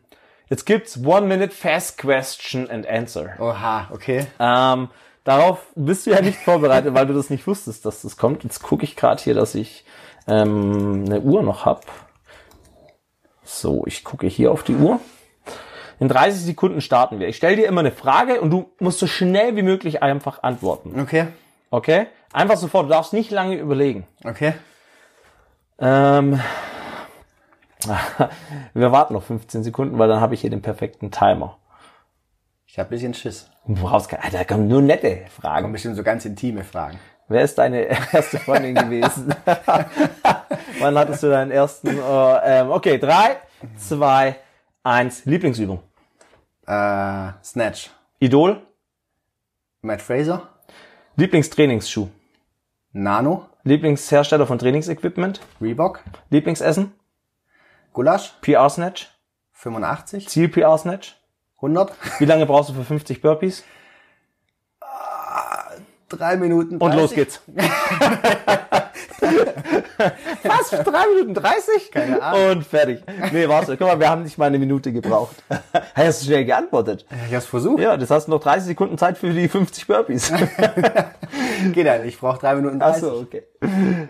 [0.49, 3.31] jetzt gibt's One Minute Fast Question and Answer.
[3.39, 4.25] Oha, okay.
[4.39, 4.89] Ähm,
[5.23, 8.43] darauf bist du ja nicht vorbereitet, weil du das nicht wusstest, dass das kommt.
[8.43, 9.85] Jetzt gucke ich gerade hier, dass ich
[10.27, 11.85] ähm, eine Uhr noch hab.
[13.53, 14.99] So, ich gucke hier auf die Uhr.
[15.99, 17.27] In 30 Sekunden starten wir.
[17.27, 20.99] Ich stelle dir immer eine Frage und du musst so schnell wie möglich einfach antworten.
[20.99, 21.27] Okay,
[21.73, 22.05] Okay?
[22.31, 22.85] Einfach sofort.
[22.85, 24.05] Du darfst nicht lange überlegen.
[24.23, 24.53] okay.
[25.79, 26.39] Ähm,
[28.75, 31.57] wir warten noch 15 Sekunden, weil dann habe ich hier den perfekten Timer.
[32.67, 33.49] Ich habe bisschen Schiss.
[33.65, 35.71] Du brauchst keine, da kommen nur nette Kommen Fragen.
[35.71, 36.99] bestimmt so ganz intime Fragen.
[37.27, 37.81] Wer ist deine
[38.13, 39.33] erste Freundin gewesen?
[40.79, 41.87] Wann hattest du deinen ersten?
[41.87, 43.37] Äh, ähm, okay, drei,
[43.77, 44.37] zwei,
[44.83, 45.25] eins.
[45.25, 45.81] Lieblingsübung.
[46.67, 47.89] Äh, Snatch.
[48.19, 48.61] Idol.
[49.81, 50.49] Matt Fraser.
[51.15, 52.09] Lieblingstrainingsschuh.
[52.91, 53.49] Nano.
[53.63, 55.41] Lieblingshersteller von Trainingsequipment.
[55.61, 56.03] Reebok.
[56.29, 56.93] Lieblingsessen.
[57.93, 58.33] Gulasch.
[58.41, 59.09] PR Snatch.
[59.53, 60.27] 85.
[60.27, 61.15] Ziel PR Snatch.
[61.57, 61.93] 100.
[62.19, 63.63] Wie lange brauchst du für 50 Burpees?
[66.17, 66.77] Drei Minuten.
[66.77, 67.01] Und 30.
[67.01, 67.41] los geht's.
[70.43, 70.69] Was?
[70.69, 71.91] Drei Minuten 30?
[71.91, 72.57] Keine Ahnung.
[72.57, 73.03] Und fertig.
[73.31, 75.35] Nee, warte, guck mal, wir haben nicht mal eine Minute gebraucht.
[75.95, 77.05] Hast du schnell geantwortet?
[77.29, 77.81] Ich hab's versucht.
[77.81, 80.31] Ja, das hast du noch 30 Sekunden Zeit für die 50 Burpees.
[81.73, 82.05] Geht nicht.
[82.05, 82.81] Ich brauche drei Minuten.
[82.81, 83.01] Ach 30.
[83.01, 83.43] so, okay.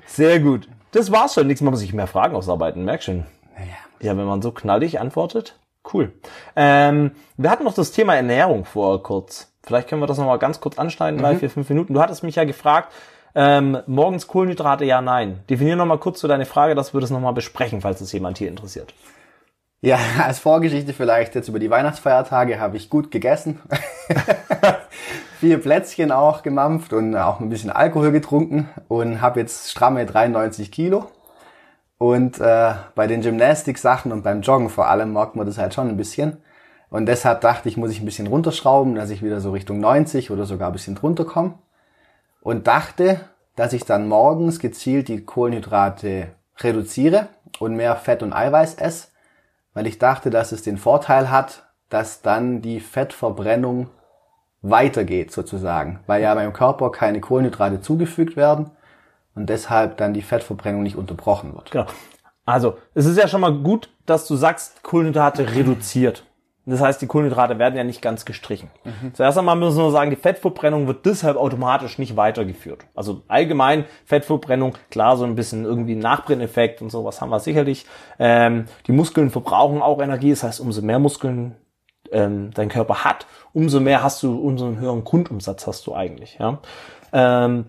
[0.08, 0.68] Sehr gut.
[0.92, 1.48] das war's schon.
[1.48, 2.86] Nichts mehr muss ich mehr Fragen ausarbeiten.
[2.86, 3.26] Merk schon.
[3.56, 3.68] Naja.
[4.02, 5.60] Ja, wenn man so knallig antwortet.
[5.94, 6.14] Cool.
[6.56, 9.53] Ähm, wir hatten noch das Thema Ernährung vor kurz.
[9.66, 11.94] Vielleicht können wir das nochmal ganz kurz anschneiden, drei, vier, fünf Minuten.
[11.94, 12.92] Du hattest mich ja gefragt,
[13.36, 15.40] ähm, morgens Kohlenhydrate, ja, nein.
[15.50, 18.50] Definier nochmal kurz so deine Frage, dass wir das nochmal besprechen, falls es jemand hier
[18.50, 18.94] interessiert.
[19.82, 23.60] Ja, als Vorgeschichte vielleicht jetzt über die Weihnachtsfeiertage habe ich gut gegessen.
[25.40, 30.72] Vier Plätzchen auch gemampft und auch ein bisschen Alkohol getrunken und habe jetzt stramme 93
[30.72, 31.10] Kilo.
[31.98, 35.90] Und äh, bei den Gymnastik-Sachen und beim Joggen vor allem merkt man das halt schon
[35.90, 36.38] ein bisschen.
[36.94, 40.30] Und deshalb dachte ich, muss ich ein bisschen runterschrauben, dass ich wieder so Richtung 90
[40.30, 41.56] oder sogar ein bisschen drunter komme.
[42.40, 43.20] Und dachte,
[43.56, 46.28] dass ich dann morgens gezielt die Kohlenhydrate
[46.60, 49.08] reduziere und mehr Fett und Eiweiß esse,
[49.74, 53.90] weil ich dachte, dass es den Vorteil hat, dass dann die Fettverbrennung
[54.62, 58.70] weitergeht sozusagen, weil ja beim Körper keine Kohlenhydrate zugefügt werden
[59.34, 61.72] und deshalb dann die Fettverbrennung nicht unterbrochen wird.
[61.72, 61.88] Genau.
[62.46, 66.24] Also, es ist ja schon mal gut, dass du sagst, Kohlenhydrate reduziert.
[66.66, 68.70] Das heißt, die Kohlenhydrate werden ja nicht ganz gestrichen.
[69.14, 72.86] Zuerst einmal müssen wir sagen, die Fettverbrennung wird deshalb automatisch nicht weitergeführt.
[72.96, 77.86] Also allgemein Fettverbrennung, klar, so ein bisschen irgendwie Nachbrenneffekt und sowas haben wir sicherlich.
[78.18, 81.58] Ähm, die Muskeln verbrauchen auch Energie, das heißt, umso mehr Muskeln
[82.14, 86.38] ähm, dein Körper hat, umso mehr hast du, umso einen höheren Grundumsatz hast du eigentlich.
[86.40, 86.60] Ja?
[87.12, 87.66] Ähm,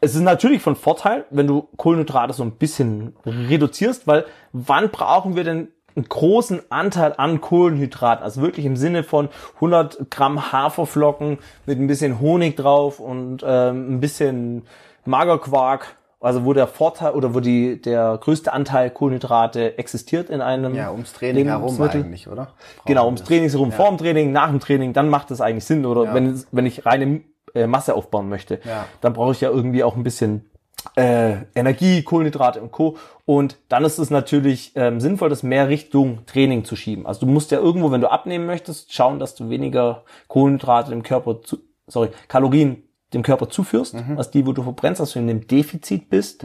[0.00, 5.34] es ist natürlich von Vorteil, wenn du Kohlenhydrate so ein bisschen reduzierst, weil wann brauchen
[5.34, 11.38] wir denn einen großen Anteil an Kohlenhydraten, also wirklich im Sinne von 100 Gramm Haferflocken
[11.66, 14.62] mit ein bisschen Honig drauf und ähm, ein bisschen
[15.06, 20.74] Magerquark, also wo der Vorteil oder wo die der größte Anteil Kohlenhydrate existiert in einem
[20.74, 22.48] Ja, ums Training herum eigentlich, oder?
[22.84, 23.76] Genau, Brauchen ums wir Training herum, Ja.
[23.76, 25.86] vor dem Training, nach dem Training, dann macht es eigentlich Sinn.
[25.86, 26.14] Oder Ja.
[26.14, 27.22] wenn, wenn ich reine
[27.54, 28.84] äh, Masse aufbauen möchte, Ja.
[29.00, 30.47] dann brauche ich ja irgendwie auch ein bisschen
[30.96, 32.96] äh, Energie, Kohlenhydrate und Co.
[33.24, 37.06] Und dann ist es natürlich ähm, sinnvoll, das mehr Richtung Training zu schieben.
[37.06, 41.02] Also du musst ja irgendwo, wenn du abnehmen möchtest, schauen, dass du weniger Kohlenhydrate dem
[41.02, 45.30] Körper zu, sorry, Kalorien dem Körper zuführst, als die, wo du verbrennst, dass du in
[45.30, 46.44] einem Defizit bist.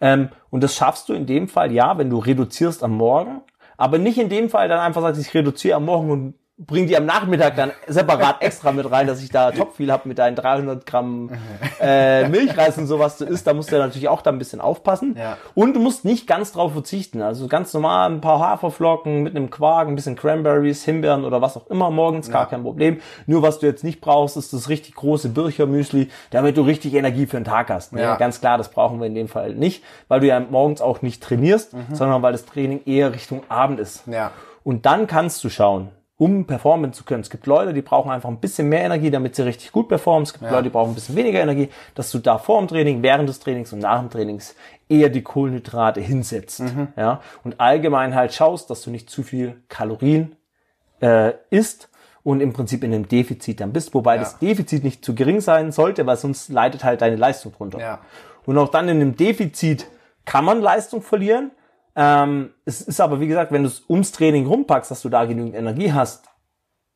[0.00, 3.40] Ähm, und das schaffst du in dem Fall, ja, wenn du reduzierst am Morgen,
[3.76, 6.96] aber nicht in dem Fall dann einfach sagst, ich reduziere am Morgen und bring die
[6.96, 10.36] am Nachmittag dann separat extra mit rein, dass ich da top viel habe mit deinen
[10.36, 11.30] 300 Gramm
[11.80, 13.46] äh, Milchreis und sowas du isst.
[13.46, 15.16] Da musst du natürlich auch da ein bisschen aufpassen.
[15.18, 15.36] Ja.
[15.54, 17.20] Und du musst nicht ganz drauf verzichten.
[17.20, 21.58] Also ganz normal ein paar Haferflocken mit einem Quark, ein bisschen Cranberries, Himbeeren oder was
[21.58, 23.00] auch immer morgens, gar kein Problem.
[23.26, 27.26] Nur was du jetzt nicht brauchst, ist das richtig große Birchermüsli, damit du richtig Energie
[27.26, 27.92] für den Tag hast.
[27.92, 28.00] Ne?
[28.00, 28.16] Ja.
[28.16, 31.22] Ganz klar, das brauchen wir in dem Fall nicht, weil du ja morgens auch nicht
[31.22, 34.06] trainierst, sondern weil das Training eher Richtung Abend ist.
[34.06, 34.30] Ja.
[34.64, 37.20] Und dann kannst du schauen, um performen zu können.
[37.20, 40.22] Es gibt Leute, die brauchen einfach ein bisschen mehr Energie, damit sie richtig gut performen.
[40.22, 43.02] Es gibt Leute, die brauchen ein bisschen weniger Energie, dass du da vor dem Training,
[43.02, 44.54] während des Trainings und nach dem Trainings
[44.88, 46.62] eher die Kohlenhydrate hinsetzt.
[46.96, 47.20] Ja?
[47.44, 50.36] Und allgemein halt schaust, dass du nicht zu viel Kalorien
[51.00, 51.90] äh, isst
[52.22, 55.70] und im Prinzip in einem Defizit dann bist, wobei das Defizit nicht zu gering sein
[55.70, 57.78] sollte, weil sonst leidet halt deine Leistung drunter.
[57.78, 58.00] Ja.
[58.46, 59.86] Und auch dann in einem Defizit
[60.24, 61.50] kann man Leistung verlieren.
[61.96, 65.24] Ähm, es ist aber, wie gesagt, wenn du es ums Training rumpackst, dass du da
[65.24, 66.28] genügend Energie hast,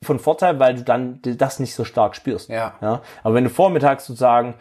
[0.02, 2.48] von Vorteil, weil du dann das nicht so stark spürst.
[2.48, 2.74] Ja.
[2.80, 3.02] ja?
[3.22, 4.54] Aber wenn du vormittags sozusagen,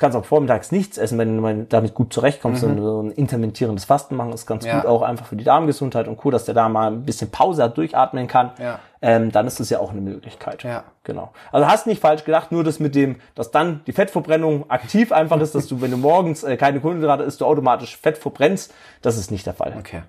[0.00, 3.84] kannst auch vormittags nichts essen, wenn du mal damit gut zurechtkommst und so ein intermittierendes
[3.84, 4.70] Fasten machen, ist ganz Mhm.
[4.70, 4.80] Ja.
[4.80, 7.62] gut auch einfach für die Darmgesundheit und cool, dass der da mal ein bisschen Pause
[7.62, 8.50] hat, durchatmen kann.
[8.58, 8.80] Ja.
[9.02, 10.64] Ähm, dann ist das ja auch eine Möglichkeit.
[10.64, 10.84] Ja.
[11.04, 11.30] Genau.
[11.52, 15.40] Also hast nicht falsch gedacht, nur das mit dem, dass dann die Fettverbrennung aktiv einfach
[15.40, 18.74] ist, dass du, wenn du morgens äh, keine Kohlenhydrate isst, du automatisch Fett verbrennst.
[19.02, 19.74] Das ist nicht der Fall.
[19.78, 20.02] Okay.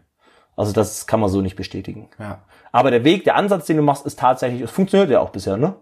[0.56, 2.10] Also das kann man so nicht bestätigen.
[2.20, 2.40] Ja.
[2.72, 5.58] Aber der Weg, der Ansatz, den du machst, ist tatsächlich, es funktioniert ja auch bisher,
[5.58, 5.76] ne?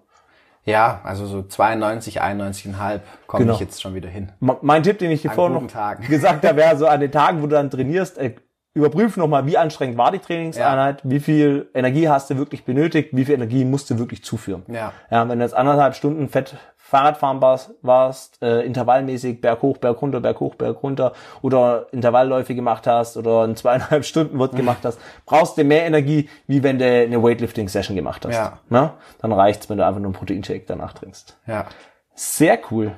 [0.69, 3.53] Ja, also so 92, 91,5 komme Genau.
[3.55, 4.31] ich jetzt schon wieder hin.
[4.39, 6.03] Mein Tipp, den ich dir vorhin noch Tagen.
[6.07, 8.35] gesagt habe, wäre so an den Tagen, wo du dann trainierst, äh,
[8.73, 13.25] überprüf nochmal, wie anstrengend war die Trainingseinheit, wie viel Energie hast du wirklich benötigt, wie
[13.25, 14.63] viel Energie musst du wirklich zuführen.
[14.67, 14.93] Ja.
[15.09, 16.55] Ja, wenn du jetzt anderthalb Stunden fett
[16.89, 21.13] Fahrradfahren warst, warst äh, intervallmäßig Berg hoch, Berg runter, Berg hoch, Berg runter
[21.43, 26.27] oder Intervallläufe gemacht hast oder ein zweieinhalb Stunden Wort gemacht hast, brauchst du mehr Energie,
[26.47, 28.33] wie wenn du eine Weightlifting-Session gemacht hast.
[28.33, 28.57] Ja.
[28.69, 28.95] Na?
[29.21, 31.37] Dann reicht's, wenn du einfach nur einen Proteinshake danach trinkst.
[31.45, 31.67] Ja.
[32.15, 32.95] Sehr cool.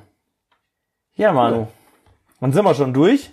[1.14, 1.66] Ja, Manu.
[2.40, 3.30] Dann sind wir schon durch.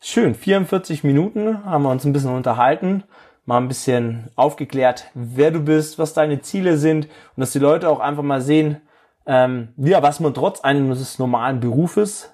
[0.00, 3.04] Schön, 44 Minuten haben wir uns ein bisschen unterhalten,
[3.44, 7.88] mal ein bisschen aufgeklärt, wer du bist, was deine Ziele sind und dass die Leute
[7.88, 8.80] auch einfach mal sehen,
[9.26, 12.32] ähm, ja, was man trotz eines normalen Berufes,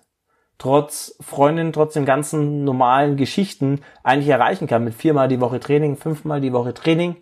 [0.58, 5.96] trotz Freundin, trotz den ganzen normalen Geschichten eigentlich erreichen kann mit viermal die Woche Training,
[5.96, 7.16] fünfmal die Woche Training.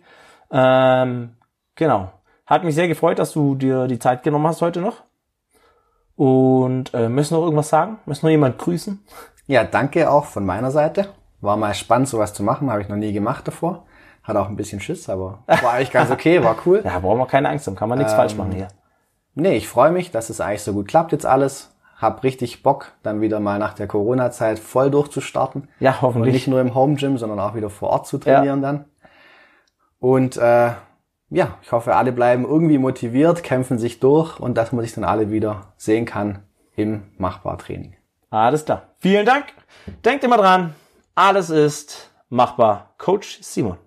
[0.51, 1.35] Ähm,
[1.75, 2.11] genau.
[2.45, 5.03] Hat mich sehr gefreut, dass du dir die Zeit genommen hast heute noch.
[6.15, 7.99] Und äh, müssen noch irgendwas sagen?
[8.05, 9.03] Müssen noch jemand grüßen?
[9.47, 11.09] Ja, danke auch von meiner Seite.
[11.41, 12.71] War mal spannend, sowas zu machen.
[12.71, 13.85] Habe ich noch nie gemacht davor.
[14.23, 16.81] Hat auch ein bisschen Schiss, aber war eigentlich ganz okay, war cool.
[16.83, 18.69] Ja, brauchen wir keine Angst haben, kann man nichts falsch machen hier.
[19.35, 21.71] Nee, ich freue mich, dass es eigentlich so gut klappt jetzt alles.
[21.97, 25.69] Hab richtig Bock, dann wieder mal nach der Corona-Zeit voll durchzustarten.
[25.79, 26.33] Ja, Und hoffentlich.
[26.33, 28.85] nicht nur im Home Gym, sondern auch wieder vor Ort zu trainieren dann.
[29.99, 30.71] Und äh,
[31.29, 35.03] ja, ich hoffe, alle bleiben irgendwie motiviert, kämpfen sich durch und dass man sich dann
[35.03, 36.39] alle wieder sehen kann
[36.75, 37.95] im Machbar-Training.
[38.29, 38.83] Alles klar.
[38.99, 39.45] Vielen Dank.
[40.03, 40.75] Denkt immer dran,
[41.15, 42.93] alles ist machbar.
[42.97, 43.77] Coach Simon.